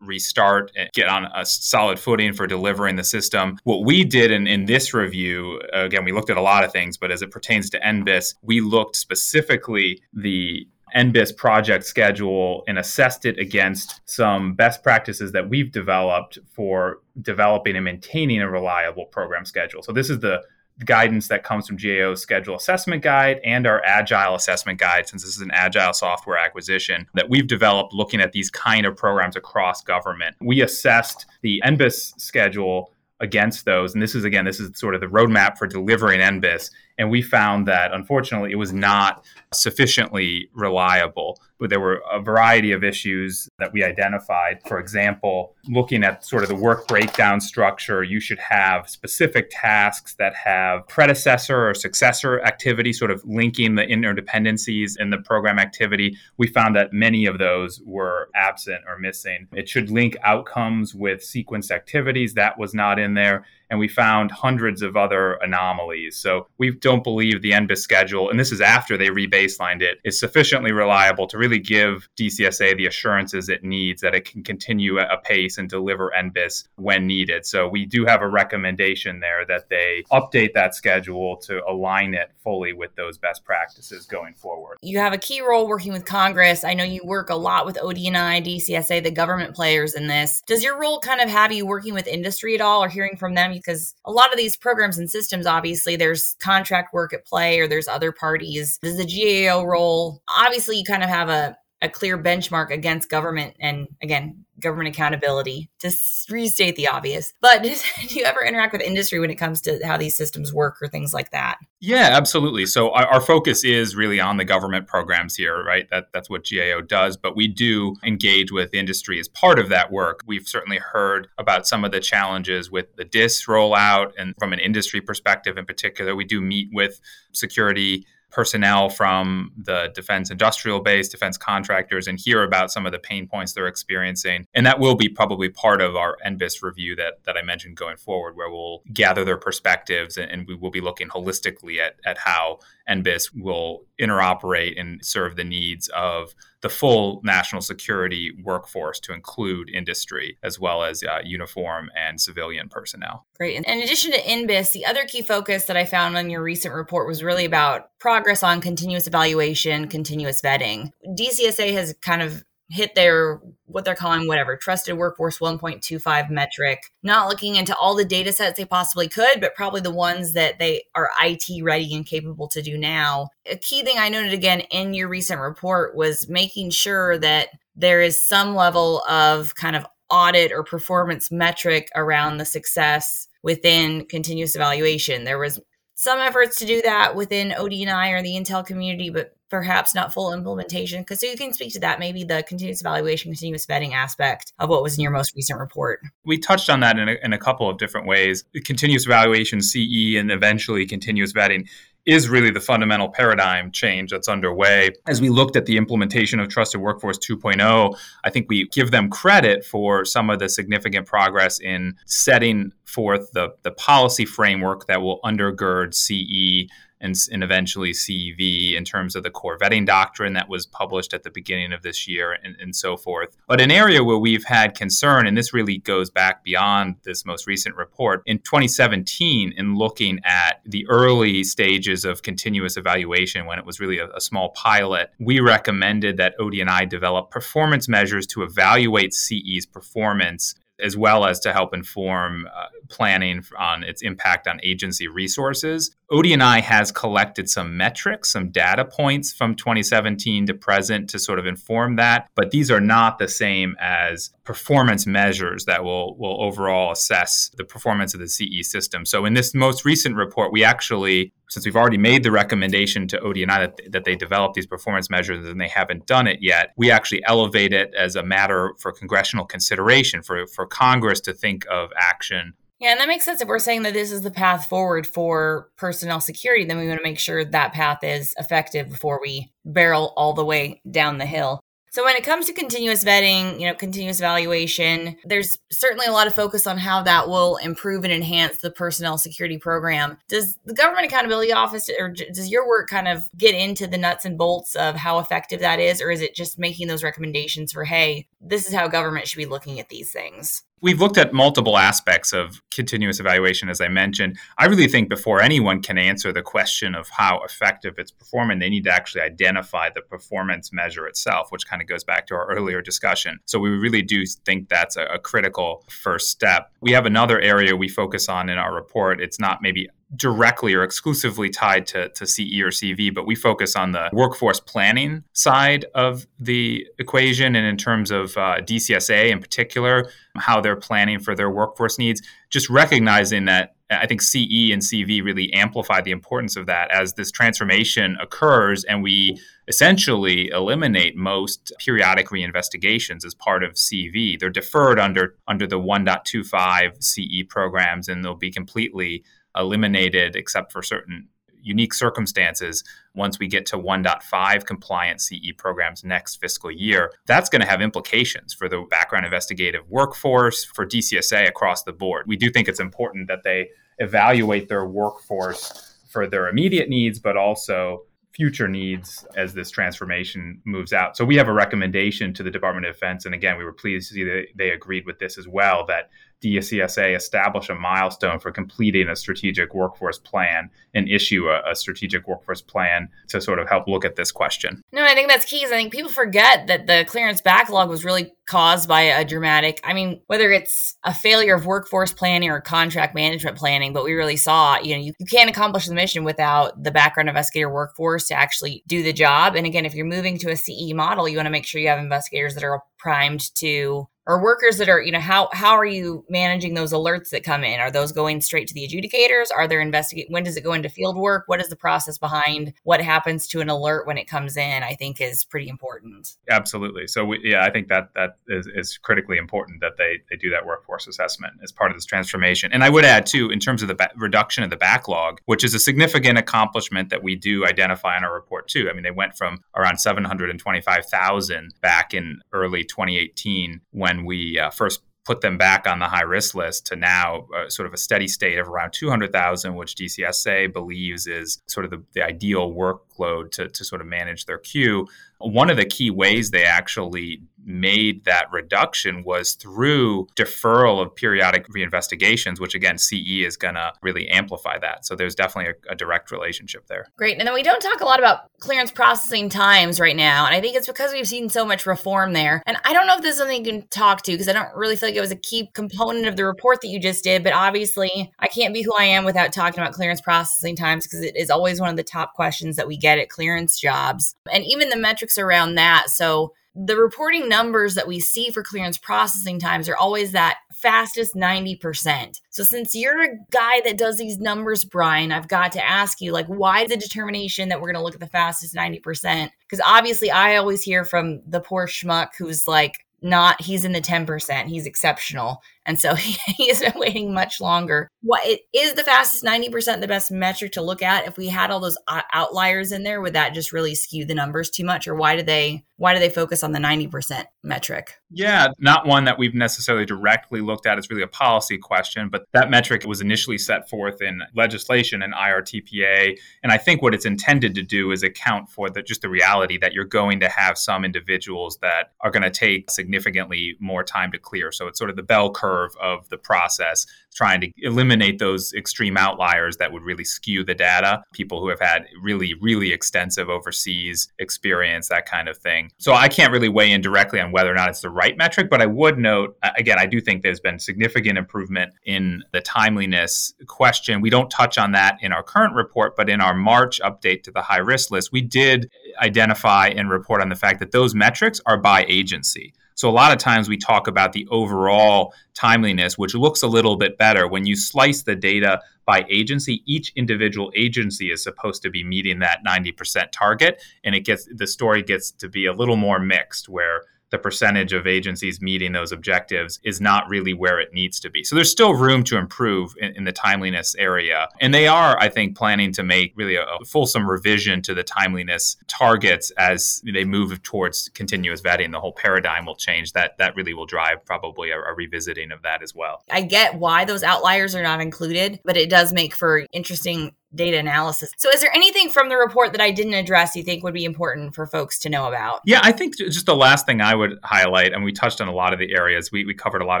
restart 0.00 0.72
and 0.76 0.90
get 0.92 1.08
on 1.08 1.28
a 1.34 1.44
solid 1.44 1.98
footing 1.98 2.32
for 2.32 2.46
delivering 2.46 2.96
the 2.96 3.04
system. 3.04 3.58
What 3.64 3.84
we 3.84 4.04
did 4.04 4.30
in, 4.30 4.46
in 4.46 4.64
this 4.66 4.94
review, 4.94 5.60
again, 5.72 6.04
we 6.04 6.12
looked 6.12 6.30
at 6.30 6.36
a 6.36 6.42
lot 6.42 6.64
of 6.64 6.72
things, 6.72 6.96
but 6.96 7.10
as 7.10 7.22
it 7.22 7.30
pertains 7.30 7.70
to 7.70 7.80
NBIS, 7.80 8.34
we 8.42 8.60
looked 8.60 8.96
specifically 8.96 10.02
the 10.12 10.66
NBIS 10.96 11.36
project 11.36 11.84
schedule 11.84 12.64
and 12.66 12.78
assessed 12.78 13.24
it 13.24 13.38
against 13.38 14.00
some 14.06 14.54
best 14.54 14.82
practices 14.82 15.32
that 15.32 15.48
we've 15.48 15.70
developed 15.70 16.38
for 16.50 17.00
developing 17.22 17.76
and 17.76 17.84
maintaining 17.84 18.40
a 18.40 18.50
reliable 18.50 19.04
program 19.06 19.44
schedule. 19.44 19.82
So 19.82 19.92
this 19.92 20.10
is 20.10 20.20
the 20.20 20.42
guidance 20.84 21.28
that 21.28 21.44
comes 21.44 21.66
from 21.66 21.76
GAO's 21.76 22.20
schedule 22.20 22.56
assessment 22.56 23.02
guide 23.02 23.40
and 23.44 23.66
our 23.66 23.82
agile 23.84 24.34
assessment 24.34 24.78
guide, 24.78 25.08
since 25.08 25.22
this 25.22 25.36
is 25.36 25.42
an 25.42 25.50
agile 25.52 25.92
software 25.92 26.38
acquisition 26.38 27.06
that 27.14 27.28
we've 27.28 27.46
developed 27.46 27.92
looking 27.92 28.20
at 28.20 28.32
these 28.32 28.50
kind 28.50 28.86
of 28.86 28.96
programs 28.96 29.36
across 29.36 29.82
government. 29.82 30.36
We 30.40 30.62
assessed 30.62 31.26
the 31.42 31.62
NBIS 31.64 32.20
schedule 32.20 32.92
against 33.20 33.66
those. 33.66 33.92
And 33.92 34.02
this 34.02 34.14
is, 34.14 34.24
again, 34.24 34.46
this 34.46 34.58
is 34.60 34.70
sort 34.78 34.94
of 34.94 35.00
the 35.00 35.06
roadmap 35.06 35.58
for 35.58 35.66
delivering 35.66 36.20
NBIS. 36.20 36.70
And 37.00 37.10
we 37.10 37.22
found 37.22 37.66
that 37.66 37.94
unfortunately 37.94 38.52
it 38.52 38.56
was 38.56 38.74
not 38.74 39.24
sufficiently 39.54 40.50
reliable 40.52 41.40
but 41.60 41.68
there 41.68 41.78
were 41.78 42.02
a 42.10 42.20
variety 42.20 42.72
of 42.72 42.82
issues 42.82 43.48
that 43.58 43.72
we 43.72 43.84
identified. 43.84 44.60
For 44.66 44.80
example, 44.80 45.54
looking 45.68 46.02
at 46.02 46.24
sort 46.24 46.42
of 46.42 46.48
the 46.48 46.56
work 46.56 46.88
breakdown 46.88 47.40
structure, 47.40 48.02
you 48.02 48.18
should 48.18 48.38
have 48.38 48.88
specific 48.88 49.48
tasks 49.50 50.14
that 50.14 50.34
have 50.34 50.88
predecessor 50.88 51.68
or 51.68 51.74
successor 51.74 52.40
activity, 52.40 52.92
sort 52.94 53.10
of 53.10 53.22
linking 53.26 53.74
the 53.74 53.82
interdependencies 53.82 54.98
in 54.98 55.10
the 55.10 55.18
program 55.18 55.58
activity. 55.58 56.16
We 56.38 56.46
found 56.46 56.74
that 56.76 56.94
many 56.94 57.26
of 57.26 57.38
those 57.38 57.80
were 57.84 58.30
absent 58.34 58.80
or 58.88 58.98
missing. 58.98 59.46
It 59.52 59.68
should 59.68 59.90
link 59.90 60.16
outcomes 60.24 60.94
with 60.94 61.20
sequenced 61.20 61.70
activities. 61.70 62.34
That 62.34 62.58
was 62.58 62.72
not 62.72 62.98
in 62.98 63.14
there 63.14 63.44
and 63.70 63.78
we 63.78 63.88
found 63.88 64.30
hundreds 64.30 64.82
of 64.82 64.96
other 64.96 65.34
anomalies. 65.34 66.16
So 66.16 66.48
we 66.58 66.72
don't 66.72 67.04
believe 67.04 67.40
the 67.40 67.52
NBIS 67.52 67.78
schedule, 67.78 68.28
and 68.28 68.38
this 68.38 68.52
is 68.52 68.60
after 68.60 68.96
they 68.96 69.08
rebaselined 69.08 69.80
it, 69.80 69.98
is 70.04 70.18
sufficiently 70.18 70.72
reliable 70.72 71.26
to 71.28 71.38
really 71.38 71.58
give 71.58 72.08
DCSA 72.18 72.76
the 72.76 72.86
assurances 72.86 73.48
it 73.48 73.64
needs 73.64 74.02
that 74.02 74.14
it 74.14 74.24
can 74.24 74.42
continue 74.42 74.98
at 74.98 75.10
a 75.10 75.18
pace 75.18 75.56
and 75.56 75.68
deliver 75.68 76.12
NBIS 76.16 76.64
when 76.76 77.06
needed. 77.06 77.46
So 77.46 77.68
we 77.68 77.86
do 77.86 78.04
have 78.04 78.22
a 78.22 78.28
recommendation 78.28 79.20
there 79.20 79.46
that 79.46 79.68
they 79.68 80.04
update 80.10 80.52
that 80.54 80.74
schedule 80.74 81.36
to 81.38 81.62
align 81.68 82.14
it 82.14 82.32
fully 82.42 82.72
with 82.72 82.94
those 82.96 83.18
best 83.18 83.44
practices 83.44 84.06
going 84.06 84.34
forward. 84.34 84.76
You 84.82 84.98
have 84.98 85.12
a 85.12 85.18
key 85.18 85.40
role 85.40 85.68
working 85.68 85.92
with 85.92 86.04
Congress. 86.04 86.64
I 86.64 86.74
know 86.74 86.84
you 86.84 87.00
work 87.04 87.30
a 87.30 87.36
lot 87.36 87.66
with 87.66 87.76
ODNI, 87.76 88.44
DCSA, 88.44 89.04
the 89.04 89.10
government 89.10 89.54
players 89.54 89.94
in 89.94 90.08
this. 90.08 90.42
Does 90.46 90.64
your 90.64 90.78
role 90.78 90.98
kind 90.98 91.20
of 91.20 91.28
have 91.28 91.52
you 91.52 91.66
working 91.66 91.94
with 91.94 92.06
industry 92.06 92.54
at 92.54 92.60
all 92.60 92.82
or 92.82 92.88
hearing 92.88 93.16
from 93.16 93.34
them? 93.34 93.52
Because 93.64 93.94
a 94.04 94.12
lot 94.12 94.32
of 94.32 94.36
these 94.36 94.56
programs 94.56 94.98
and 94.98 95.10
systems, 95.10 95.46
obviously, 95.46 95.96
there's 95.96 96.36
contract 96.40 96.92
work 96.92 97.12
at 97.12 97.26
play 97.26 97.60
or 97.60 97.68
there's 97.68 97.88
other 97.88 98.12
parties. 98.12 98.78
Does 98.82 98.96
the 98.96 99.06
GAO 99.06 99.64
role, 99.64 100.22
obviously, 100.28 100.76
you 100.76 100.84
kind 100.84 101.02
of 101.02 101.08
have 101.08 101.28
a, 101.28 101.56
a 101.82 101.88
clear 101.88 102.22
benchmark 102.22 102.70
against 102.70 103.08
government 103.08 103.54
and 103.58 103.88
again 104.02 104.44
government 104.60 104.88
accountability 104.94 105.70
to 105.78 105.90
restate 106.28 106.76
the 106.76 106.86
obvious. 106.86 107.32
But 107.40 107.62
do 107.62 107.74
you 108.08 108.24
ever 108.24 108.44
interact 108.44 108.74
with 108.74 108.82
industry 108.82 109.18
when 109.18 109.30
it 109.30 109.36
comes 109.36 109.62
to 109.62 109.80
how 109.84 109.96
these 109.96 110.14
systems 110.14 110.52
work 110.52 110.76
or 110.82 110.88
things 110.88 111.14
like 111.14 111.30
that? 111.30 111.56
Yeah 111.80 112.10
absolutely. 112.12 112.66
So 112.66 112.90
our, 112.90 113.06
our, 113.06 113.20
focus 113.20 113.64
is 113.64 113.94
really 113.96 114.20
on 114.20 114.36
the 114.36 114.44
government 114.44 114.86
programs 114.86 115.36
here 115.36 115.62
right? 115.64 115.86
That, 115.90 116.06
that's 116.12 116.28
what 116.28 116.44
gao 116.44 116.80
does 116.80 117.16
but 117.16 117.36
we 117.36 117.48
do 117.48 117.96
engage 118.04 118.52
with 118.52 118.74
industry 118.74 119.18
as 119.18 119.28
part 119.28 119.58
of 119.58 119.68
that 119.70 119.90
work. 119.90 120.20
We've 120.26 120.46
certainly 120.46 120.78
heard 120.78 121.28
about 121.38 121.66
some 121.66 121.84
of 121.84 121.92
the 121.92 122.00
challenges 122.00 122.70
with 122.70 122.94
the 122.96 123.04
DISS 123.04 123.46
rollout 123.46 124.12
and 124.18 124.34
from 124.38 124.52
an 124.52 124.58
industry 124.58 125.00
perspective 125.00 125.56
in 125.56 125.64
particular. 125.64 126.14
We 126.14 126.24
do 126.24 126.40
meet 126.40 126.68
with 126.72 127.00
security 127.32 128.06
personnel 128.30 128.88
from 128.88 129.52
the 129.56 129.90
defense 129.94 130.30
industrial 130.30 130.80
base, 130.80 131.08
defense 131.08 131.36
contractors, 131.36 132.06
and 132.06 132.18
hear 132.18 132.42
about 132.42 132.70
some 132.70 132.86
of 132.86 132.92
the 132.92 132.98
pain 132.98 133.26
points 133.26 133.52
they're 133.52 133.66
experiencing. 133.66 134.46
And 134.54 134.66
that 134.66 134.78
will 134.78 134.94
be 134.94 135.08
probably 135.08 135.48
part 135.48 135.80
of 135.80 135.96
our 135.96 136.16
NBIS 136.24 136.62
review 136.62 136.96
that, 136.96 137.24
that 137.24 137.36
I 137.36 137.42
mentioned 137.42 137.76
going 137.76 137.96
forward, 137.96 138.36
where 138.36 138.50
we'll 138.50 138.82
gather 138.92 139.24
their 139.24 139.36
perspectives 139.36 140.16
and, 140.16 140.30
and 140.30 140.46
we 140.46 140.54
will 140.54 140.70
be 140.70 140.80
looking 140.80 141.08
holistically 141.08 141.78
at, 141.78 141.96
at 142.04 142.18
how 142.18 142.58
NBIS 142.88 143.30
will 143.34 143.84
interoperate 144.00 144.80
and 144.80 145.04
serve 145.04 145.36
the 145.36 145.44
needs 145.44 145.88
of 145.88 146.34
the 146.62 146.68
full 146.68 147.20
national 147.24 147.62
security 147.62 148.32
workforce 148.42 149.00
to 149.00 149.12
include 149.12 149.70
industry 149.70 150.38
as 150.42 150.60
well 150.60 150.82
as 150.82 151.02
uh, 151.02 151.20
uniform 151.24 151.90
and 151.96 152.20
civilian 152.20 152.68
personnel. 152.68 153.26
Great. 153.36 153.56
And 153.56 153.66
in 153.66 153.82
addition 153.82 154.12
to 154.12 154.20
NBIS, 154.20 154.72
the 154.72 154.84
other 154.84 155.04
key 155.04 155.22
focus 155.22 155.64
that 155.64 155.76
I 155.76 155.84
found 155.84 156.16
on 156.16 156.28
your 156.28 156.42
recent 156.42 156.74
report 156.74 157.06
was 157.06 157.22
really 157.22 157.44
about 157.44 157.90
progress 157.98 158.42
on 158.42 158.60
continuous 158.60 159.06
evaluation, 159.06 159.88
continuous 159.88 160.42
vetting. 160.42 160.90
DCSA 161.06 161.72
has 161.72 161.94
kind 162.02 162.22
of 162.22 162.44
hit 162.70 162.94
their 162.94 163.40
what 163.66 163.84
they're 163.84 163.94
calling 163.94 164.26
whatever 164.26 164.56
trusted 164.56 164.96
workforce 164.96 165.38
1.25 165.38 166.30
metric 166.30 166.82
not 167.02 167.28
looking 167.28 167.56
into 167.56 167.76
all 167.76 167.96
the 167.96 168.04
data 168.04 168.32
sets 168.32 168.56
they 168.56 168.64
possibly 168.64 169.08
could 169.08 169.40
but 169.40 169.54
probably 169.54 169.80
the 169.80 169.90
ones 169.90 170.32
that 170.34 170.58
they 170.58 170.82
are 170.94 171.10
IT 171.22 171.62
ready 171.62 171.94
and 171.94 172.06
capable 172.06 172.48
to 172.48 172.62
do 172.62 172.78
now. 172.78 173.28
A 173.46 173.56
key 173.56 173.82
thing 173.82 173.96
i 173.98 174.08
noted 174.08 174.32
again 174.32 174.60
in 174.70 174.94
your 174.94 175.08
recent 175.08 175.40
report 175.40 175.94
was 175.94 176.28
making 176.28 176.70
sure 176.70 177.18
that 177.18 177.48
there 177.76 178.00
is 178.00 178.22
some 178.22 178.54
level 178.54 179.02
of 179.08 179.54
kind 179.54 179.76
of 179.76 179.86
audit 180.10 180.52
or 180.52 180.62
performance 180.62 181.30
metric 181.30 181.88
around 181.94 182.38
the 182.38 182.44
success 182.44 183.28
within 183.42 184.04
continuous 184.06 184.54
evaluation. 184.54 185.24
There 185.24 185.38
was 185.38 185.60
some 185.94 186.18
efforts 186.18 186.58
to 186.58 186.66
do 186.66 186.82
that 186.82 187.14
within 187.14 187.50
ODNI 187.50 188.12
or 188.12 188.22
the 188.22 188.34
Intel 188.34 188.64
community, 188.64 189.10
but 189.10 189.34
perhaps 189.50 189.94
not 189.94 190.14
full 190.14 190.32
implementation. 190.32 191.02
Because 191.02 191.20
so 191.20 191.26
you 191.26 191.36
can 191.36 191.52
speak 191.52 191.72
to 191.74 191.80
that, 191.80 191.98
maybe 191.98 192.24
the 192.24 192.42
continuous 192.46 192.80
evaluation, 192.80 193.30
continuous 193.30 193.66
vetting 193.66 193.92
aspect 193.92 194.52
of 194.58 194.70
what 194.70 194.82
was 194.82 194.96
in 194.96 195.02
your 195.02 195.10
most 195.10 195.34
recent 195.34 195.58
report. 195.58 196.00
We 196.24 196.38
touched 196.38 196.70
on 196.70 196.80
that 196.80 196.98
in 196.98 197.08
a, 197.08 197.16
in 197.22 197.32
a 197.32 197.38
couple 197.38 197.68
of 197.68 197.76
different 197.76 198.06
ways. 198.06 198.44
Continuous 198.64 199.04
evaluation, 199.04 199.60
CE, 199.60 200.14
and 200.16 200.30
eventually 200.30 200.86
continuous 200.86 201.32
vetting 201.32 201.68
is 202.06 202.28
really 202.28 202.50
the 202.50 202.60
fundamental 202.60 203.08
paradigm 203.08 203.70
change 203.70 204.10
that's 204.10 204.28
underway. 204.28 204.90
As 205.06 205.20
we 205.20 205.28
looked 205.28 205.54
at 205.54 205.66
the 205.66 205.76
implementation 205.76 206.40
of 206.40 206.48
Trusted 206.48 206.80
Workforce 206.80 207.18
2.0, 207.18 207.96
I 208.24 208.30
think 208.30 208.46
we 208.48 208.68
give 208.68 208.90
them 208.90 209.10
credit 209.10 209.64
for 209.64 210.04
some 210.04 210.30
of 210.30 210.38
the 210.38 210.48
significant 210.48 211.06
progress 211.06 211.60
in 211.60 211.96
setting 212.06 212.72
forth 212.84 213.30
the, 213.32 213.50
the 213.62 213.70
policy 213.72 214.24
framework 214.24 214.86
that 214.86 215.02
will 215.02 215.20
undergird 215.24 215.94
CE 215.94 216.70
and, 217.00 217.14
and 217.32 217.42
eventually 217.42 217.92
CEV 217.92 218.76
in 218.76 218.84
terms 218.84 219.16
of 219.16 219.22
the 219.22 219.30
core 219.30 219.58
vetting 219.58 219.86
doctrine 219.86 220.34
that 220.34 220.48
was 220.48 220.66
published 220.66 221.14
at 221.14 221.22
the 221.22 221.30
beginning 221.30 221.72
of 221.72 221.82
this 221.82 222.06
year 222.06 222.36
and, 222.42 222.56
and 222.60 222.74
so 222.76 222.96
forth. 222.96 223.36
But 223.46 223.60
an 223.60 223.70
area 223.70 224.04
where 224.04 224.18
we've 224.18 224.44
had 224.44 224.74
concern, 224.74 225.26
and 225.26 225.36
this 225.36 225.52
really 225.52 225.78
goes 225.78 226.10
back 226.10 226.44
beyond 226.44 226.96
this 227.04 227.24
most 227.24 227.46
recent 227.46 227.76
report, 227.76 228.22
in 228.26 228.38
2017, 228.38 229.52
in 229.56 229.76
looking 229.76 230.20
at 230.24 230.60
the 230.64 230.86
early 230.88 231.44
stages 231.44 232.04
of 232.04 232.22
continuous 232.22 232.76
evaluation 232.76 233.46
when 233.46 233.58
it 233.58 233.66
was 233.66 233.80
really 233.80 233.98
a, 233.98 234.08
a 234.14 234.20
small 234.20 234.50
pilot, 234.50 235.10
we 235.18 235.40
recommended 235.40 236.16
that 236.16 236.34
ODNI 236.38 236.88
develop 236.88 237.30
performance 237.30 237.88
measures 237.88 238.26
to 238.28 238.42
evaluate 238.42 239.14
CE's 239.14 239.66
performance 239.66 240.54
as 240.82 240.96
well 240.96 241.24
as 241.24 241.40
to 241.40 241.52
help 241.52 241.74
inform 241.74 242.46
uh, 242.46 242.66
planning 242.88 243.44
on 243.58 243.82
its 243.84 244.02
impact 244.02 244.46
on 244.46 244.60
agency 244.62 245.08
resources. 245.08 245.94
ODNI 246.10 246.60
has 246.60 246.90
collected 246.90 247.48
some 247.48 247.76
metrics, 247.76 248.32
some 248.32 248.50
data 248.50 248.84
points 248.84 249.32
from 249.32 249.54
2017 249.54 250.46
to 250.46 250.54
present 250.54 251.08
to 251.10 251.18
sort 251.18 251.38
of 251.38 251.46
inform 251.46 251.96
that, 251.96 252.28
but 252.34 252.50
these 252.50 252.70
are 252.70 252.80
not 252.80 253.18
the 253.18 253.28
same 253.28 253.76
as 253.80 254.30
performance 254.44 255.06
measures 255.06 255.66
that 255.66 255.84
will, 255.84 256.16
will 256.16 256.42
overall 256.42 256.90
assess 256.90 257.50
the 257.56 257.64
performance 257.64 258.12
of 258.14 258.20
the 258.20 258.28
CE 258.28 258.68
system. 258.68 259.06
So 259.06 259.24
in 259.24 259.34
this 259.34 259.54
most 259.54 259.84
recent 259.84 260.16
report, 260.16 260.52
we 260.52 260.64
actually 260.64 261.32
since 261.50 261.66
we've 261.66 261.76
already 261.76 261.98
made 261.98 262.22
the 262.22 262.30
recommendation 262.30 263.06
to 263.08 263.18
ODNI 263.18 263.46
that, 263.58 263.92
that 263.92 264.04
they 264.04 264.16
develop 264.16 264.54
these 264.54 264.66
performance 264.66 265.10
measures 265.10 265.46
and 265.46 265.60
they 265.60 265.68
haven't 265.68 266.06
done 266.06 266.26
it 266.26 266.38
yet, 266.40 266.72
we 266.76 266.90
actually 266.90 267.22
elevate 267.24 267.72
it 267.72 267.92
as 267.94 268.16
a 268.16 268.22
matter 268.22 268.72
for 268.78 268.92
congressional 268.92 269.44
consideration 269.44 270.22
for, 270.22 270.46
for 270.46 270.64
Congress 270.64 271.20
to 271.20 271.32
think 271.32 271.66
of 271.70 271.90
action 271.96 272.54
yeah, 272.80 272.92
and 272.92 273.00
that 273.00 273.08
makes 273.08 273.26
sense. 273.26 273.42
If 273.42 273.48
we're 273.48 273.58
saying 273.58 273.82
that 273.82 273.92
this 273.92 274.10
is 274.10 274.22
the 274.22 274.30
path 274.30 274.66
forward 274.66 275.06
for 275.06 275.68
personnel 275.76 276.18
security, 276.18 276.64
then 276.64 276.78
we 276.78 276.88
want 276.88 276.98
to 276.98 277.04
make 277.04 277.18
sure 277.18 277.44
that 277.44 277.74
path 277.74 278.02
is 278.02 278.34
effective 278.38 278.88
before 278.88 279.20
we 279.20 279.52
barrel 279.66 280.14
all 280.16 280.32
the 280.32 280.44
way 280.46 280.80
down 280.90 281.18
the 281.18 281.26
hill. 281.26 281.60
So 281.90 282.04
when 282.04 282.14
it 282.14 282.24
comes 282.24 282.46
to 282.46 282.52
continuous 282.52 283.02
vetting, 283.02 283.58
you 283.58 283.66
know, 283.66 283.74
continuous 283.74 284.20
evaluation, 284.20 285.16
there's 285.24 285.58
certainly 285.72 286.06
a 286.06 286.12
lot 286.12 286.28
of 286.28 286.34
focus 286.34 286.66
on 286.68 286.78
how 286.78 287.02
that 287.02 287.28
will 287.28 287.56
improve 287.56 288.04
and 288.04 288.12
enhance 288.12 288.58
the 288.58 288.70
personnel 288.70 289.18
security 289.18 289.58
program. 289.58 290.16
Does 290.28 290.56
the 290.64 290.72
government 290.72 291.06
accountability 291.06 291.52
office 291.52 291.90
or 291.98 292.08
does 292.08 292.48
your 292.48 292.66
work 292.68 292.88
kind 292.88 293.08
of 293.08 293.22
get 293.36 293.56
into 293.56 293.88
the 293.88 293.98
nuts 293.98 294.24
and 294.24 294.38
bolts 294.38 294.76
of 294.76 294.94
how 294.94 295.18
effective 295.18 295.58
that 295.60 295.80
is 295.80 296.00
or 296.00 296.12
is 296.12 296.20
it 296.20 296.34
just 296.34 296.60
making 296.60 296.86
those 296.86 297.02
recommendations 297.02 297.72
for 297.72 297.84
hey, 297.84 298.28
this 298.40 298.68
is 298.68 298.74
how 298.74 298.86
government 298.86 299.26
should 299.26 299.38
be 299.38 299.46
looking 299.46 299.80
at 299.80 299.88
these 299.88 300.12
things? 300.12 300.62
We've 300.82 300.98
looked 300.98 301.18
at 301.18 301.34
multiple 301.34 301.76
aspects 301.76 302.32
of 302.32 302.62
continuous 302.70 303.20
evaluation, 303.20 303.68
as 303.68 303.82
I 303.82 303.88
mentioned. 303.88 304.38
I 304.56 304.64
really 304.64 304.88
think 304.88 305.10
before 305.10 305.42
anyone 305.42 305.82
can 305.82 305.98
answer 305.98 306.32
the 306.32 306.40
question 306.40 306.94
of 306.94 307.10
how 307.10 307.42
effective 307.42 307.98
it's 307.98 308.10
performing, 308.10 308.60
they 308.60 308.70
need 308.70 308.84
to 308.84 308.90
actually 308.90 309.20
identify 309.20 309.90
the 309.94 310.00
performance 310.00 310.72
measure 310.72 311.06
itself, 311.06 311.52
which 311.52 311.66
kind 311.66 311.82
of 311.82 311.88
goes 311.88 312.02
back 312.02 312.26
to 312.28 312.34
our 312.34 312.50
earlier 312.50 312.80
discussion. 312.80 313.40
So 313.44 313.58
we 313.58 313.68
really 313.68 314.00
do 314.00 314.24
think 314.24 314.70
that's 314.70 314.96
a, 314.96 315.04
a 315.04 315.18
critical 315.18 315.84
first 315.90 316.30
step. 316.30 316.72
We 316.80 316.92
have 316.92 317.04
another 317.04 317.38
area 317.40 317.76
we 317.76 317.88
focus 317.88 318.30
on 318.30 318.48
in 318.48 318.56
our 318.56 318.74
report. 318.74 319.20
It's 319.20 319.38
not 319.38 319.60
maybe 319.60 319.90
directly 320.16 320.74
or 320.74 320.82
exclusively 320.82 321.48
tied 321.48 321.86
to, 321.86 322.08
to 322.10 322.26
CE 322.26 322.60
or 322.60 322.70
CV, 322.70 323.14
but 323.14 323.26
we 323.26 323.34
focus 323.34 323.76
on 323.76 323.92
the 323.92 324.10
workforce 324.12 324.60
planning 324.60 325.22
side 325.32 325.86
of 325.94 326.26
the 326.38 326.86
equation. 326.98 327.54
And 327.54 327.66
in 327.66 327.76
terms 327.76 328.10
of 328.10 328.36
uh, 328.36 328.56
DCSA 328.60 329.30
in 329.30 329.40
particular, 329.40 330.10
how 330.36 330.60
they're 330.60 330.76
planning 330.76 331.20
for 331.20 331.34
their 331.34 331.50
workforce 331.50 331.98
needs, 331.98 332.22
just 332.48 332.68
recognizing 332.68 333.44
that 333.44 333.74
I 333.90 334.06
think 334.06 334.22
CE 334.22 334.70
and 334.70 334.80
CV 334.80 335.22
really 335.22 335.52
amplify 335.52 336.00
the 336.00 336.12
importance 336.12 336.56
of 336.56 336.66
that 336.66 336.92
as 336.92 337.14
this 337.14 337.32
transformation 337.32 338.16
occurs 338.20 338.84
and 338.84 339.02
we 339.02 339.40
essentially 339.66 340.48
eliminate 340.50 341.16
most 341.16 341.72
periodic 341.78 342.28
reinvestigations 342.28 343.24
as 343.24 343.34
part 343.34 343.64
of 343.64 343.72
CV. 343.74 344.38
They're 344.38 344.48
deferred 344.48 345.00
under 345.00 345.34
under 345.48 345.66
the 345.66 345.78
1.25 345.78 347.02
CE 347.02 347.48
programs 347.48 348.08
and 348.08 348.24
they'll 348.24 348.34
be 348.34 348.52
completely 348.52 349.24
eliminated 349.56 350.36
except 350.36 350.72
for 350.72 350.82
certain 350.82 351.28
unique 351.62 351.92
circumstances 351.92 352.82
once 353.14 353.38
we 353.38 353.46
get 353.46 353.66
to 353.66 353.76
1.5 353.76 354.64
compliant 354.64 355.20
CE 355.20 355.52
programs 355.56 356.04
next 356.04 356.36
fiscal 356.36 356.70
year. 356.70 357.12
That's 357.26 357.50
going 357.50 357.60
to 357.60 357.68
have 357.68 357.82
implications 357.82 358.54
for 358.54 358.68
the 358.68 358.86
background 358.88 359.26
investigative 359.26 359.88
workforce, 359.88 360.64
for 360.64 360.86
DCSA 360.86 361.48
across 361.48 361.82
the 361.82 361.92
board. 361.92 362.24
We 362.26 362.36
do 362.36 362.50
think 362.50 362.68
it's 362.68 362.80
important 362.80 363.28
that 363.28 363.42
they 363.44 363.68
evaluate 363.98 364.68
their 364.68 364.86
workforce 364.86 365.98
for 366.08 366.26
their 366.26 366.48
immediate 366.48 366.88
needs, 366.88 367.18
but 367.18 367.36
also 367.36 368.04
future 368.32 368.68
needs 368.68 369.26
as 369.36 369.54
this 369.54 369.70
transformation 369.70 370.62
moves 370.64 370.92
out. 370.92 371.16
So 371.16 371.24
we 371.24 371.36
have 371.36 371.48
a 371.48 371.52
recommendation 371.52 372.32
to 372.34 372.42
the 372.42 372.50
Department 372.50 372.86
of 372.86 372.94
Defense, 372.94 373.26
and 373.26 373.34
again, 373.34 373.58
we 373.58 373.64
were 373.64 373.72
pleased 373.72 374.08
to 374.08 374.14
see 374.14 374.24
that 374.24 374.46
they 374.56 374.70
agreed 374.70 375.04
with 375.04 375.18
this 375.18 375.36
as 375.36 375.46
well. 375.46 375.84
That 375.86 376.10
DCSA 376.42 377.14
establish 377.14 377.68
a 377.68 377.74
milestone 377.74 378.38
for 378.38 378.50
completing 378.50 379.08
a 379.08 379.16
strategic 379.16 379.74
workforce 379.74 380.18
plan 380.18 380.70
and 380.94 381.08
issue 381.08 381.48
a, 381.48 381.70
a, 381.70 381.74
strategic 381.74 382.26
workforce 382.26 382.62
plan 382.62 383.08
to 383.28 383.40
sort 383.40 383.58
of 383.58 383.68
help 383.68 383.86
look 383.86 384.04
at 384.04 384.16
this 384.16 384.32
question. 384.32 384.82
No, 384.92 385.04
I 385.04 385.14
think 385.14 385.28
that's 385.28 385.44
key. 385.44 385.64
I 385.64 385.68
think 385.68 385.92
people 385.92 386.10
forget 386.10 386.66
that 386.66 386.86
the 386.86 387.04
clearance 387.06 387.40
backlog 387.40 387.88
was 387.88 388.04
really 388.04 388.32
caused 388.46 388.88
by 388.88 389.02
a 389.02 389.24
dramatic, 389.24 389.80
I 389.84 389.92
mean, 389.92 390.20
whether 390.26 390.50
it's 390.50 390.96
a 391.04 391.14
failure 391.14 391.54
of 391.54 391.66
workforce 391.66 392.12
planning 392.12 392.50
or 392.50 392.60
contract 392.60 393.14
management 393.14 393.56
planning, 393.56 393.92
but 393.92 394.04
we 394.04 394.14
really 394.14 394.36
saw, 394.36 394.78
you 394.80 394.96
know, 394.96 395.02
you, 395.02 395.12
you 395.18 395.26
can't 395.26 395.48
accomplish 395.48 395.86
the 395.86 395.94
mission 395.94 396.24
without 396.24 396.82
the 396.82 396.90
background 396.90 397.28
investigator 397.28 397.72
workforce 397.72 398.26
to 398.28 398.34
actually 398.34 398.82
do 398.88 399.02
the 399.02 399.12
job. 399.12 399.54
And 399.54 399.66
again, 399.66 399.86
if 399.86 399.94
you're 399.94 400.06
moving 400.06 400.38
to 400.38 400.50
a 400.50 400.56
CE 400.56 400.92
model, 400.94 401.28
you 401.28 401.36
want 401.36 401.46
to 401.46 401.50
make 401.50 401.64
sure 401.64 401.80
you 401.80 401.88
have 401.88 402.00
investigators 402.00 402.54
that 402.54 402.64
are 402.64 402.82
primed 402.98 403.54
to 403.56 404.08
or 404.30 404.40
workers 404.40 404.78
that 404.78 404.88
are, 404.88 405.02
you 405.02 405.10
know, 405.10 405.18
how 405.18 405.48
how 405.52 405.76
are 405.76 405.84
you 405.84 406.24
managing 406.28 406.74
those 406.74 406.92
alerts 406.92 407.30
that 407.30 407.42
come 407.42 407.64
in? 407.64 407.80
Are 407.80 407.90
those 407.90 408.12
going 408.12 408.40
straight 408.40 408.68
to 408.68 408.74
the 408.74 408.86
adjudicators? 408.86 409.48
Are 409.52 409.66
there 409.66 409.80
investigate 409.80 410.26
when 410.30 410.44
does 410.44 410.56
it 410.56 410.62
go 410.62 410.72
into 410.72 410.88
field 410.88 411.16
work? 411.16 411.44
What 411.48 411.60
is 411.60 411.68
the 411.68 411.74
process 411.74 412.16
behind 412.16 412.72
what 412.84 413.00
happens 413.00 413.48
to 413.48 413.60
an 413.60 413.68
alert 413.68 414.06
when 414.06 414.16
it 414.18 414.28
comes 414.28 414.56
in? 414.56 414.84
I 414.84 414.94
think 414.94 415.20
is 415.20 415.44
pretty 415.44 415.68
important. 415.68 416.36
Absolutely. 416.48 417.08
So 417.08 417.24
we, 417.24 417.40
yeah, 417.42 417.64
I 417.64 417.72
think 417.72 417.88
that 417.88 418.10
that 418.14 418.36
is, 418.46 418.68
is 418.72 418.98
critically 418.98 419.36
important 419.36 419.80
that 419.80 419.96
they 419.98 420.20
they 420.30 420.36
do 420.36 420.48
that 420.50 420.64
workforce 420.64 421.08
assessment 421.08 421.54
as 421.64 421.72
part 421.72 421.90
of 421.90 421.96
this 421.96 422.04
transformation. 422.04 422.72
And 422.72 422.84
I 422.84 422.88
would 422.88 423.04
add 423.04 423.26
too, 423.26 423.50
in 423.50 423.58
terms 423.58 423.82
of 423.82 423.88
the 423.88 423.96
ba- 423.96 424.12
reduction 424.14 424.62
of 424.62 424.70
the 424.70 424.76
backlog, 424.76 425.40
which 425.46 425.64
is 425.64 425.74
a 425.74 425.80
significant 425.80 426.38
accomplishment 426.38 427.10
that 427.10 427.24
we 427.24 427.34
do 427.34 427.66
identify 427.66 428.16
in 428.16 428.22
our 428.22 428.32
report 428.32 428.68
too. 428.68 428.88
I 428.88 428.92
mean, 428.92 429.02
they 429.02 429.10
went 429.10 429.36
from 429.36 429.64
around 429.74 429.98
725,000 429.98 431.74
back 431.80 432.14
in 432.14 432.40
early 432.52 432.84
2018 432.84 433.80
when 433.90 434.19
we 434.24 434.58
uh, 434.58 434.70
first 434.70 435.02
put 435.24 435.42
them 435.42 435.58
back 435.58 435.86
on 435.86 435.98
the 435.98 436.06
high 436.06 436.22
risk 436.22 436.54
list 436.54 436.86
to 436.86 436.96
now 436.96 437.46
uh, 437.54 437.68
sort 437.68 437.86
of 437.86 437.92
a 437.92 437.96
steady 437.96 438.26
state 438.26 438.58
of 438.58 438.68
around 438.68 438.92
200,000, 438.92 439.74
which 439.74 439.94
DCSA 439.94 440.72
believes 440.72 441.26
is 441.26 441.60
sort 441.66 441.84
of 441.84 441.90
the, 441.90 442.02
the 442.14 442.22
ideal 442.22 442.72
workload 442.72 443.50
to, 443.52 443.68
to 443.68 443.84
sort 443.84 444.00
of 444.00 444.06
manage 444.06 444.46
their 444.46 444.58
queue. 444.58 445.06
One 445.38 445.70
of 445.70 445.76
the 445.76 445.84
key 445.84 446.10
ways 446.10 446.50
they 446.50 446.64
actually 446.64 447.42
made 447.64 448.24
that 448.24 448.50
reduction 448.52 449.22
was 449.24 449.54
through 449.54 450.26
deferral 450.36 451.00
of 451.00 451.14
periodic 451.14 451.66
reinvestigations, 451.68 452.60
which 452.60 452.74
again, 452.74 452.98
CE 452.98 453.44
is 453.44 453.56
going 453.56 453.74
to 453.74 453.92
really 454.02 454.28
amplify 454.28 454.78
that. 454.78 455.04
So 455.04 455.14
there's 455.14 455.34
definitely 455.34 455.74
a, 455.88 455.92
a, 455.92 455.94
direct 456.00 456.30
relationship 456.30 456.86
there. 456.86 457.06
Great. 457.18 457.38
And 457.38 457.46
then 457.46 457.54
we 457.54 457.62
don't 457.62 457.80
talk 457.80 458.00
a 458.00 458.04
lot 458.04 458.18
about 458.18 458.50
clearance 458.60 458.90
processing 458.90 459.48
times 459.48 460.00
right 460.00 460.16
now. 460.16 460.46
And 460.46 460.54
I 460.54 460.60
think 460.60 460.76
it's 460.76 460.86
because 460.86 461.12
we've 461.12 461.28
seen 461.28 461.48
so 461.48 461.66
much 461.66 461.86
reform 461.86 462.32
there. 462.32 462.62
And 462.66 462.78
I 462.84 462.92
don't 462.92 463.06
know 463.06 463.16
if 463.16 463.22
this 463.22 463.34
is 463.34 463.38
something 463.38 463.64
you 463.64 463.70
can 463.72 463.88
talk 463.88 464.22
to 464.22 464.32
because 464.32 464.48
I 464.48 464.52
don't 464.52 464.74
really 464.74 464.96
feel 464.96 465.08
like 465.08 465.16
it 465.16 465.20
was 465.20 465.30
a 465.30 465.36
key 465.36 465.70
component 465.74 466.26
of 466.26 466.36
the 466.36 466.44
report 466.44 466.80
that 466.80 466.88
you 466.88 466.98
just 466.98 467.22
did. 467.22 467.44
But 467.44 467.52
obviously, 467.52 468.32
I 468.38 468.48
can't 468.48 468.72
be 468.72 468.82
who 468.82 468.94
I 468.98 469.04
am 469.04 469.24
without 469.24 469.52
talking 469.52 469.80
about 469.80 469.92
clearance 469.92 470.20
processing 470.20 470.76
times 470.76 471.06
because 471.06 471.22
it 471.22 471.36
is 471.36 471.50
always 471.50 471.80
one 471.80 471.90
of 471.90 471.96
the 471.96 472.02
top 472.02 472.34
questions 472.34 472.76
that 472.76 472.88
we 472.88 472.96
get 472.96 473.18
at 473.18 473.28
clearance 473.28 473.78
jobs. 473.78 474.34
And 474.50 474.64
even 474.64 474.88
the 474.88 474.96
metrics 474.96 475.36
around 475.38 475.74
that. 475.74 476.08
So 476.08 476.52
the 476.74 476.96
reporting 476.96 477.48
numbers 477.48 477.96
that 477.96 478.06
we 478.06 478.20
see 478.20 478.50
for 478.50 478.62
clearance 478.62 478.96
processing 478.96 479.58
times 479.58 479.88
are 479.88 479.96
always 479.96 480.32
that 480.32 480.58
fastest 480.72 481.34
90%. 481.34 482.40
So 482.50 482.62
since 482.62 482.94
you're 482.94 483.22
a 483.22 483.36
guy 483.50 483.80
that 483.84 483.98
does 483.98 484.18
these 484.18 484.38
numbers, 484.38 484.84
Brian, 484.84 485.32
I've 485.32 485.48
got 485.48 485.72
to 485.72 485.84
ask 485.84 486.20
you 486.20 486.32
like 486.32 486.46
why 486.46 486.86
the 486.86 486.96
determination 486.96 487.68
that 487.68 487.80
we're 487.80 487.92
going 487.92 488.00
to 488.00 488.02
look 488.02 488.14
at 488.14 488.20
the 488.20 488.26
fastest 488.26 488.74
90%? 488.74 489.50
Because 489.68 489.82
obviously 489.84 490.30
I 490.30 490.56
always 490.56 490.82
hear 490.82 491.04
from 491.04 491.42
the 491.46 491.60
poor 491.60 491.86
schmuck 491.86 492.28
who's 492.38 492.68
like 492.68 493.04
not 493.22 493.60
he's 493.60 493.84
in 493.84 493.92
the 493.92 494.00
10%, 494.00 494.66
he's 494.66 494.86
exceptional. 494.86 495.62
And 495.86 496.00
so 496.00 496.14
he, 496.16 496.38
he 496.52 496.68
has 496.68 496.80
been 496.80 496.92
waiting 496.96 497.34
much 497.34 497.60
longer. 497.60 498.08
What 498.22 498.46
it 498.46 498.60
is 498.72 498.94
the 498.94 499.04
fastest 499.04 499.44
90% 499.44 500.00
the 500.00 500.08
best 500.08 500.30
metric 500.30 500.72
to 500.72 500.82
look 500.82 501.02
at? 501.02 501.26
If 501.26 501.36
we 501.36 501.48
had 501.48 501.70
all 501.70 501.80
those 501.80 501.98
outliers 502.32 502.92
in 502.92 503.02
there, 503.02 503.20
would 503.20 503.34
that 503.34 503.54
just 503.54 503.72
really 503.72 503.94
skew 503.94 504.24
the 504.24 504.34
numbers 504.34 504.70
too 504.70 504.84
much? 504.84 505.08
Or 505.08 505.14
why 505.14 505.36
do 505.36 505.42
they 505.42 505.84
why 506.00 506.12
do 506.14 506.20
they 506.20 506.30
focus 506.30 506.62
on 506.62 506.72
the 506.72 506.78
90% 506.78 507.44
metric? 507.62 508.14
Yeah, 508.30 508.68
not 508.78 509.06
one 509.06 509.24
that 509.24 509.38
we've 509.38 509.54
necessarily 509.54 510.04
directly 510.04 510.60
looked 510.60 510.86
at. 510.86 510.98
It's 510.98 511.10
really 511.10 511.22
a 511.22 511.28
policy 511.28 511.78
question, 511.78 512.28
but 512.28 512.44
that 512.52 512.70
metric 512.70 513.04
was 513.06 513.20
initially 513.20 513.58
set 513.58 513.88
forth 513.88 514.22
in 514.22 514.42
legislation 514.54 515.22
and 515.22 515.34
IRTPA. 515.34 516.38
And 516.62 516.72
I 516.72 516.78
think 516.78 517.02
what 517.02 517.14
it's 517.14 517.26
intended 517.26 517.74
to 517.74 517.82
do 517.82 518.12
is 518.12 518.22
account 518.22 518.68
for 518.68 518.90
the, 518.90 519.02
just 519.02 519.22
the 519.22 519.28
reality 519.28 519.78
that 519.78 519.92
you're 519.92 520.04
going 520.04 520.40
to 520.40 520.48
have 520.48 520.78
some 520.78 521.04
individuals 521.04 521.78
that 521.82 522.12
are 522.20 522.30
going 522.30 522.42
to 522.42 522.50
take 522.50 522.90
significantly 522.90 523.76
more 523.80 524.04
time 524.04 524.32
to 524.32 524.38
clear. 524.38 524.72
So 524.72 524.86
it's 524.86 524.98
sort 524.98 525.10
of 525.10 525.16
the 525.16 525.22
bell 525.22 525.50
curve 525.50 525.70
curve 525.70 525.94
of 526.00 526.28
the 526.28 526.38
process, 526.38 527.06
trying 527.34 527.60
to 527.60 527.70
eliminate 527.78 528.38
those 528.38 528.72
extreme 528.72 529.16
outliers 529.16 529.76
that 529.76 529.92
would 529.92 530.02
really 530.02 530.24
skew 530.24 530.64
the 530.64 530.74
data. 530.74 531.22
People 531.32 531.60
who 531.60 531.68
have 531.68 531.80
had 531.80 532.06
really, 532.22 532.54
really 532.60 532.92
extensive 532.92 533.48
overseas 533.48 534.28
experience, 534.38 535.08
that 535.08 535.26
kind 535.26 535.48
of 535.48 535.56
thing. 535.56 535.89
So 535.98 536.14
I 536.14 536.28
can't 536.28 536.52
really 536.52 536.68
weigh 536.68 536.92
in 536.92 537.00
directly 537.00 537.40
on 537.40 537.52
whether 537.52 537.70
or 537.70 537.74
not 537.74 537.88
it's 537.88 538.00
the 538.00 538.10
right 538.10 538.36
metric, 538.36 538.68
but 538.70 538.80
I 538.80 538.86
would 538.86 539.18
note, 539.18 539.56
again, 539.76 539.98
I 539.98 540.06
do 540.06 540.20
think 540.20 540.42
there's 540.42 540.60
been 540.60 540.78
significant 540.78 541.38
improvement 541.38 541.92
in 542.04 542.42
the 542.52 542.60
timeliness 542.60 543.54
question. 543.66 544.20
We 544.20 544.30
don't 544.30 544.50
touch 544.50 544.78
on 544.78 544.92
that 544.92 545.18
in 545.20 545.32
our 545.32 545.42
current 545.42 545.74
report, 545.74 546.16
but 546.16 546.30
in 546.30 546.40
our 546.40 546.54
March 546.54 547.00
update 547.02 547.42
to 547.44 547.50
the 547.50 547.62
high 547.62 547.78
risk 547.78 548.10
list, 548.10 548.32
we 548.32 548.40
did 548.40 548.90
identify 549.20 549.88
and 549.88 550.10
report 550.10 550.40
on 550.40 550.48
the 550.48 550.56
fact 550.56 550.80
that 550.80 550.92
those 550.92 551.14
metrics 551.14 551.60
are 551.66 551.76
by 551.76 552.04
agency. 552.08 552.72
So 553.00 553.08
a 553.08 553.10
lot 553.10 553.32
of 553.32 553.38
times 553.38 553.66
we 553.66 553.78
talk 553.78 554.08
about 554.08 554.34
the 554.34 554.46
overall 554.50 555.32
timeliness, 555.54 556.18
which 556.18 556.34
looks 556.34 556.60
a 556.60 556.66
little 556.66 556.96
bit 556.96 557.16
better. 557.16 557.48
When 557.48 557.64
you 557.64 557.74
slice 557.74 558.24
the 558.24 558.36
data 558.36 558.82
by 559.06 559.24
agency, 559.30 559.82
each 559.86 560.12
individual 560.16 560.70
agency 560.76 561.30
is 561.30 561.42
supposed 561.42 561.80
to 561.84 561.88
be 561.88 562.04
meeting 562.04 562.40
that 562.40 562.58
90% 562.62 563.30
target. 563.32 563.82
And 564.04 564.14
it 564.14 564.26
gets 564.26 564.46
the 564.54 564.66
story 564.66 565.02
gets 565.02 565.30
to 565.30 565.48
be 565.48 565.64
a 565.64 565.72
little 565.72 565.96
more 565.96 566.18
mixed 566.18 566.68
where 566.68 567.04
the 567.30 567.38
percentage 567.38 567.92
of 567.92 568.06
agencies 568.06 568.60
meeting 568.60 568.92
those 568.92 569.12
objectives 569.12 569.80
is 569.84 570.00
not 570.00 570.28
really 570.28 570.52
where 570.52 570.80
it 570.80 570.92
needs 570.92 571.20
to 571.20 571.30
be. 571.30 571.44
So 571.44 571.54
there's 571.54 571.70
still 571.70 571.94
room 571.94 572.24
to 572.24 572.36
improve 572.36 572.94
in, 572.98 573.16
in 573.16 573.24
the 573.24 573.32
timeliness 573.32 573.94
area. 573.96 574.48
And 574.60 574.74
they 574.74 574.86
are, 574.86 575.18
I 575.18 575.28
think, 575.28 575.56
planning 575.56 575.92
to 575.92 576.02
make 576.02 576.32
really 576.36 576.56
a, 576.56 576.64
a, 576.64 576.84
fulsome 576.84 577.28
revision 577.28 577.82
to 577.82 577.94
the 577.94 578.02
timeliness 578.02 578.76
targets 578.88 579.50
as 579.52 580.02
they 580.12 580.24
move 580.24 580.62
towards 580.62 581.08
continuous 581.14 581.60
vetting. 581.60 581.92
The 581.92 582.00
whole 582.00 582.12
paradigm 582.12 582.66
will 582.66 582.76
change. 582.76 583.12
That 583.12 583.38
that 583.38 583.54
really 583.54 583.74
will 583.74 583.86
drive 583.86 584.24
probably 584.24 584.70
a, 584.70 584.80
a 584.80 584.94
revisiting 584.94 585.52
of 585.52 585.62
that 585.62 585.82
as 585.82 585.94
well. 585.94 586.22
I 586.30 586.42
get 586.42 586.78
why 586.78 587.04
those 587.04 587.22
outliers 587.22 587.74
are 587.74 587.82
not 587.82 588.00
included, 588.00 588.60
but 588.64 588.76
it 588.76 588.90
does 588.90 589.12
make 589.12 589.34
for 589.34 589.66
interesting 589.72 590.32
data 590.54 590.78
analysis. 590.78 591.30
So, 591.36 591.48
is 591.50 591.60
there 591.60 591.72
anything 591.74 592.10
from 592.10 592.28
the 592.28 592.36
report 592.36 592.72
that 592.72 592.80
I 592.80 592.90
didn't 592.90 593.14
address 593.14 593.54
you 593.54 593.62
think 593.62 593.84
would 593.84 593.94
be 593.94 594.04
important 594.04 594.54
for 594.54 594.66
folks 594.66 594.98
to 595.00 595.08
know 595.08 595.28
about? 595.28 595.60
Yeah, 595.64 595.80
I 595.82 595.92
think 595.92 596.16
just 596.16 596.46
the 596.46 596.56
last 596.56 596.86
thing 596.86 597.00
I 597.00 597.14
would 597.14 597.38
highlight, 597.44 597.92
and 597.92 598.04
we 598.04 598.12
touched 598.12 598.40
on 598.40 598.48
a 598.48 598.52
lot 598.52 598.72
of 598.72 598.78
the 598.78 598.92
areas, 598.94 599.30
we, 599.30 599.44
we 599.44 599.54
covered 599.54 599.82
a 599.82 599.86
lot 599.86 600.00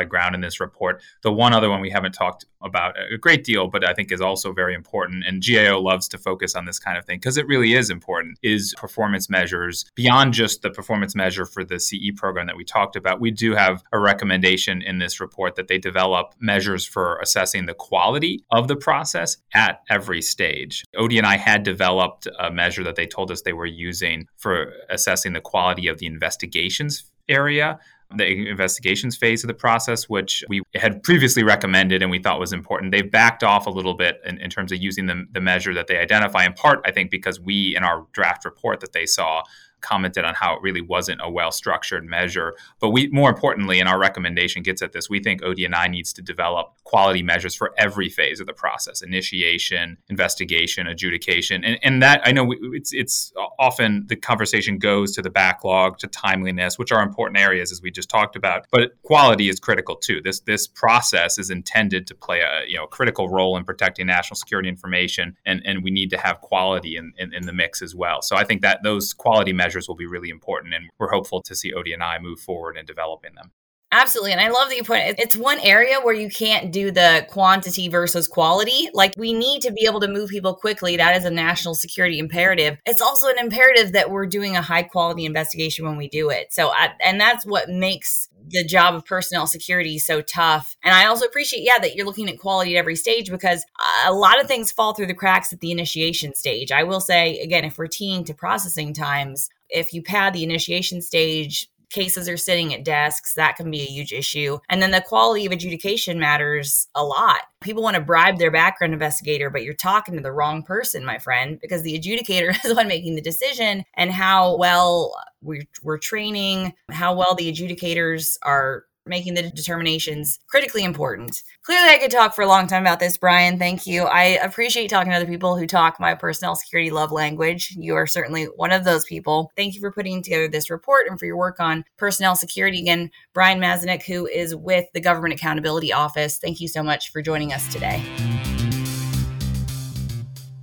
of 0.00 0.08
ground 0.08 0.34
in 0.34 0.40
this 0.40 0.60
report. 0.60 1.02
The 1.22 1.32
one 1.32 1.52
other 1.52 1.70
one 1.70 1.80
we 1.80 1.90
haven't 1.90 2.12
talked 2.12 2.44
about 2.62 2.94
a 2.98 3.16
great 3.16 3.44
deal, 3.44 3.68
but 3.68 3.84
I 3.84 3.94
think 3.94 4.12
is 4.12 4.20
also 4.20 4.52
very 4.52 4.74
important, 4.74 5.24
and 5.24 5.42
GAO 5.42 5.78
loves 5.78 6.08
to 6.08 6.18
focus 6.18 6.54
on 6.54 6.64
this 6.64 6.78
kind 6.78 6.98
of 6.98 7.04
thing 7.04 7.18
because 7.18 7.36
it 7.36 7.46
really 7.46 7.74
is 7.74 7.90
important, 7.90 8.38
is 8.42 8.74
performance 8.76 9.30
measures 9.30 9.84
beyond 9.94 10.34
just 10.34 10.62
the 10.62 10.70
performance 10.70 11.14
measure 11.14 11.46
for 11.46 11.64
the 11.64 11.78
CE 11.78 12.10
program 12.16 12.46
that 12.46 12.56
we 12.56 12.64
talked 12.64 12.96
about. 12.96 13.20
We 13.20 13.30
do 13.30 13.54
have 13.54 13.82
a 13.92 13.98
recommendation 13.98 14.82
in 14.82 14.98
this 14.98 15.20
report 15.20 15.54
that 15.56 15.68
they 15.68 15.78
develop 15.78 16.34
measures 16.40 16.84
for 16.84 17.18
assessing 17.18 17.66
the 17.66 17.74
quality 17.74 18.44
of 18.50 18.68
the 18.68 18.76
process 18.76 19.36
at 19.54 19.82
every 19.88 20.20
stage 20.20 20.39
stage. 20.40 20.84
ODNI 20.96 21.36
had 21.36 21.62
developed 21.62 22.26
a 22.38 22.50
measure 22.50 22.82
that 22.84 22.96
they 22.96 23.06
told 23.06 23.30
us 23.30 23.42
they 23.42 23.52
were 23.52 23.66
using 23.66 24.26
for 24.38 24.72
assessing 24.88 25.34
the 25.34 25.40
quality 25.40 25.86
of 25.86 25.98
the 25.98 26.06
investigations 26.06 27.04
area 27.28 27.78
the 28.16 28.48
investigations 28.48 29.16
phase 29.16 29.44
of 29.44 29.48
the 29.48 29.54
process, 29.54 30.08
which 30.08 30.42
we 30.48 30.62
had 30.74 31.00
previously 31.02 31.44
recommended 31.44 32.02
and 32.02 32.10
we 32.10 32.18
thought 32.18 32.40
was 32.40 32.52
important. 32.52 32.90
They've 32.90 33.08
backed 33.08 33.44
off 33.44 33.66
a 33.66 33.70
little 33.70 33.94
bit 33.94 34.20
in, 34.24 34.38
in 34.38 34.50
terms 34.50 34.72
of 34.72 34.82
using 34.82 35.06
the, 35.06 35.26
the 35.30 35.40
measure 35.40 35.72
that 35.74 35.86
they 35.86 35.96
identify, 35.96 36.44
in 36.44 36.52
part, 36.54 36.80
I 36.84 36.90
think, 36.90 37.10
because 37.12 37.38
we, 37.38 37.76
in 37.76 37.84
our 37.84 38.06
draft 38.12 38.44
report 38.44 38.80
that 38.80 38.92
they 38.92 39.06
saw, 39.06 39.44
commented 39.80 40.24
on 40.24 40.34
how 40.34 40.54
it 40.54 40.62
really 40.62 40.80
wasn't 40.80 41.20
a 41.22 41.30
well 41.30 41.52
structured 41.52 42.04
measure. 42.04 42.54
But 42.80 42.90
we, 42.90 43.08
more 43.08 43.30
importantly, 43.30 43.80
and 43.80 43.88
our 43.88 43.98
recommendation 43.98 44.62
gets 44.62 44.82
at 44.82 44.92
this, 44.92 45.08
we 45.08 45.20
think 45.20 45.42
ODNI 45.42 45.90
needs 45.90 46.12
to 46.14 46.22
develop 46.22 46.74
quality 46.84 47.22
measures 47.22 47.54
for 47.54 47.72
every 47.78 48.08
phase 48.08 48.40
of 48.40 48.46
the 48.46 48.52
process 48.52 49.02
initiation, 49.02 49.96
investigation, 50.08 50.86
adjudication. 50.86 51.64
And, 51.64 51.78
and 51.82 52.02
that 52.02 52.20
I 52.24 52.32
know 52.32 52.52
it's, 52.72 52.92
it's 52.92 53.32
often 53.58 54.06
the 54.08 54.16
conversation 54.16 54.78
goes 54.78 55.12
to 55.12 55.22
the 55.22 55.30
backlog, 55.30 55.98
to 55.98 56.06
timeliness, 56.06 56.78
which 56.78 56.92
are 56.92 57.02
important 57.02 57.38
areas 57.38 57.72
as 57.72 57.80
we 57.80 57.90
just 57.90 58.08
talked 58.08 58.36
about. 58.36 58.66
But 58.70 59.00
quality 59.02 59.48
is 59.48 59.60
critical 59.60 59.96
too. 59.96 60.20
This, 60.20 60.40
this 60.40 60.66
process 60.66 61.38
is 61.38 61.50
intended 61.50 62.06
to 62.08 62.14
play 62.14 62.40
a 62.40 62.66
you 62.66 62.76
know, 62.76 62.86
critical 62.86 63.28
role 63.28 63.56
in 63.56 63.64
protecting 63.64 64.06
national 64.06 64.36
security 64.36 64.68
information, 64.68 65.36
and, 65.46 65.62
and 65.64 65.82
we 65.82 65.90
need 65.90 66.10
to 66.10 66.18
have 66.18 66.40
quality 66.40 66.96
in, 66.96 67.12
in, 67.18 67.32
in 67.32 67.46
the 67.46 67.52
mix 67.52 67.82
as 67.82 67.94
well. 67.94 68.22
So 68.22 68.36
I 68.36 68.44
think 68.44 68.62
that 68.62 68.82
those 68.82 69.12
quality 69.12 69.52
measures 69.52 69.69
measures 69.70 69.86
will 69.86 69.96
be 69.96 70.06
really 70.06 70.30
important. 70.30 70.74
And 70.74 70.90
we're 70.98 71.10
hopeful 71.10 71.42
to 71.42 71.54
see 71.54 71.72
ODNI 71.72 72.20
move 72.20 72.40
forward 72.40 72.76
in 72.76 72.86
developing 72.86 73.34
them. 73.34 73.52
Absolutely. 73.92 74.30
And 74.30 74.40
I 74.40 74.50
love 74.50 74.68
that 74.68 74.76
you 74.76 74.84
point 74.84 75.16
it's 75.18 75.34
one 75.34 75.58
area 75.58 75.98
where 76.00 76.14
you 76.14 76.30
can't 76.30 76.70
do 76.72 76.92
the 76.92 77.26
quantity 77.28 77.88
versus 77.88 78.28
quality. 78.28 78.88
Like 78.94 79.14
we 79.16 79.32
need 79.32 79.62
to 79.62 79.72
be 79.72 79.84
able 79.84 79.98
to 80.00 80.06
move 80.06 80.30
people 80.30 80.54
quickly. 80.54 80.96
That 80.96 81.16
is 81.16 81.24
a 81.24 81.30
national 81.30 81.74
security 81.74 82.20
imperative. 82.20 82.78
It's 82.86 83.00
also 83.00 83.28
an 83.28 83.38
imperative 83.38 83.92
that 83.92 84.10
we're 84.10 84.26
doing 84.26 84.54
a 84.54 84.62
high 84.62 84.84
quality 84.84 85.24
investigation 85.24 85.86
when 85.86 85.96
we 85.96 86.08
do 86.08 86.30
it. 86.30 86.52
So, 86.52 86.68
I, 86.68 86.90
and 87.04 87.20
that's 87.20 87.44
what 87.44 87.68
makes 87.68 88.28
the 88.46 88.64
job 88.64 88.94
of 88.94 89.04
personnel 89.04 89.48
security 89.48 89.98
so 89.98 90.22
tough. 90.22 90.76
And 90.84 90.94
I 90.94 91.06
also 91.06 91.26
appreciate, 91.26 91.64
yeah, 91.64 91.78
that 91.80 91.96
you're 91.96 92.06
looking 92.06 92.28
at 92.28 92.38
quality 92.38 92.76
at 92.76 92.78
every 92.78 92.96
stage 92.96 93.28
because 93.28 93.64
a 94.06 94.12
lot 94.12 94.40
of 94.40 94.46
things 94.46 94.70
fall 94.70 94.94
through 94.94 95.08
the 95.08 95.14
cracks 95.14 95.52
at 95.52 95.58
the 95.58 95.72
initiation 95.72 96.34
stage. 96.36 96.70
I 96.70 96.84
will 96.84 97.00
say, 97.00 97.40
again, 97.40 97.64
if 97.64 97.76
we're 97.76 97.88
teeing 97.88 98.22
to 98.24 98.34
processing 98.34 98.94
times, 98.94 99.50
if 99.70 99.92
you 99.92 100.02
pad 100.02 100.34
the 100.34 100.44
initiation 100.44 101.00
stage 101.00 101.70
cases 101.90 102.28
are 102.28 102.36
sitting 102.36 102.72
at 102.72 102.84
desks. 102.84 103.34
That 103.34 103.56
can 103.56 103.70
be 103.70 103.80
a 103.82 103.86
huge 103.86 104.12
issue. 104.12 104.58
And 104.68 104.80
then 104.80 104.92
the 104.92 105.00
quality 105.00 105.44
of 105.44 105.52
adjudication 105.52 106.18
matters 106.18 106.88
a 106.94 107.04
lot. 107.04 107.40
People 107.60 107.82
want 107.82 107.96
to 107.96 108.00
bribe 108.00 108.38
their 108.38 108.50
background 108.50 108.92
investigator, 108.92 109.50
but 109.50 109.64
you're 109.64 109.74
talking 109.74 110.14
to 110.14 110.22
the 110.22 110.32
wrong 110.32 110.62
person, 110.62 111.04
my 111.04 111.18
friend, 111.18 111.58
because 111.60 111.82
the 111.82 111.98
adjudicator 111.98 112.50
is 112.54 112.62
the 112.62 112.74
one 112.74 112.88
making 112.88 113.16
the 113.16 113.20
decision 113.20 113.84
and 113.94 114.10
how 114.10 114.56
well 114.56 115.14
we're, 115.42 115.64
we're 115.82 115.98
training, 115.98 116.72
how 116.90 117.14
well 117.14 117.34
the 117.34 117.52
adjudicators 117.52 118.38
are 118.42 118.84
making 119.06 119.34
the 119.34 119.50
determinations 119.50 120.38
critically 120.48 120.84
important. 120.84 121.42
Clearly, 121.64 121.88
I 121.88 121.98
could 121.98 122.10
talk 122.10 122.34
for 122.34 122.42
a 122.42 122.48
long 122.48 122.66
time 122.66 122.82
about 122.82 123.00
this, 123.00 123.18
Brian. 123.18 123.58
Thank 123.58 123.86
you. 123.86 124.04
I 124.04 124.38
appreciate 124.42 124.88
talking 124.88 125.10
to 125.12 125.16
other 125.16 125.26
people 125.26 125.56
who 125.56 125.66
talk 125.66 125.98
my 125.98 126.14
personnel 126.14 126.56
security 126.56 126.90
love 126.90 127.12
language. 127.12 127.74
You 127.76 127.94
are 127.96 128.06
certainly 128.06 128.44
one 128.44 128.72
of 128.72 128.84
those 128.84 129.04
people. 129.04 129.50
Thank 129.56 129.74
you 129.74 129.80
for 129.80 129.92
putting 129.92 130.22
together 130.22 130.48
this 130.48 130.70
report 130.70 131.06
and 131.08 131.18
for 131.18 131.26
your 131.26 131.36
work 131.36 131.60
on 131.60 131.84
personnel 131.96 132.36
security. 132.36 132.80
Again, 132.80 133.10
Brian 133.34 133.60
Mazanec, 133.60 134.02
who 134.02 134.26
is 134.26 134.54
with 134.54 134.86
the 134.94 135.00
Government 135.00 135.34
Accountability 135.34 135.92
Office, 135.92 136.38
thank 136.38 136.60
you 136.60 136.68
so 136.68 136.82
much 136.82 137.10
for 137.10 137.22
joining 137.22 137.52
us 137.52 137.72
today. 137.72 138.02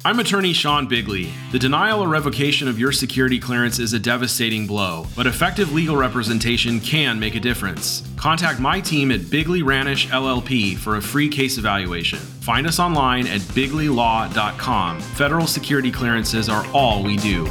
I'm 0.08 0.22
attorney 0.22 0.54
Sean 0.54 0.88
Bigley. 0.88 1.34
The 1.52 1.60
denial 1.60 2.02
or 2.02 2.08
revocation 2.08 2.70
of 2.70 2.80
your 2.80 2.94
security 2.94 3.42
clearance 3.42 3.78
is 3.78 3.92
a 3.92 4.00
devastating 4.00 4.66
blow, 4.66 5.06
but 5.18 5.28
effective 5.28 5.74
legal 5.74 5.98
representation 5.98 6.80
can 6.80 7.20
make 7.20 7.36
a 7.36 7.42
difference. 7.42 8.08
Contact 8.16 8.62
my 8.62 8.80
team 8.80 9.12
at 9.12 9.30
Bigley 9.30 9.64
Ranish 9.64 10.08
LLP 10.08 10.78
for 10.78 10.96
a 10.96 11.02
free 11.02 11.28
case 11.28 11.58
evaluation. 11.58 12.20
Find 12.20 12.66
us 12.66 12.80
online 12.80 13.28
at 13.28 13.42
bigleylaw.com. 13.42 15.02
Federal 15.02 15.46
security 15.46 15.92
clearances 15.92 16.48
are 16.48 16.66
all 16.74 17.04
we 17.04 17.18
do. 17.18 17.44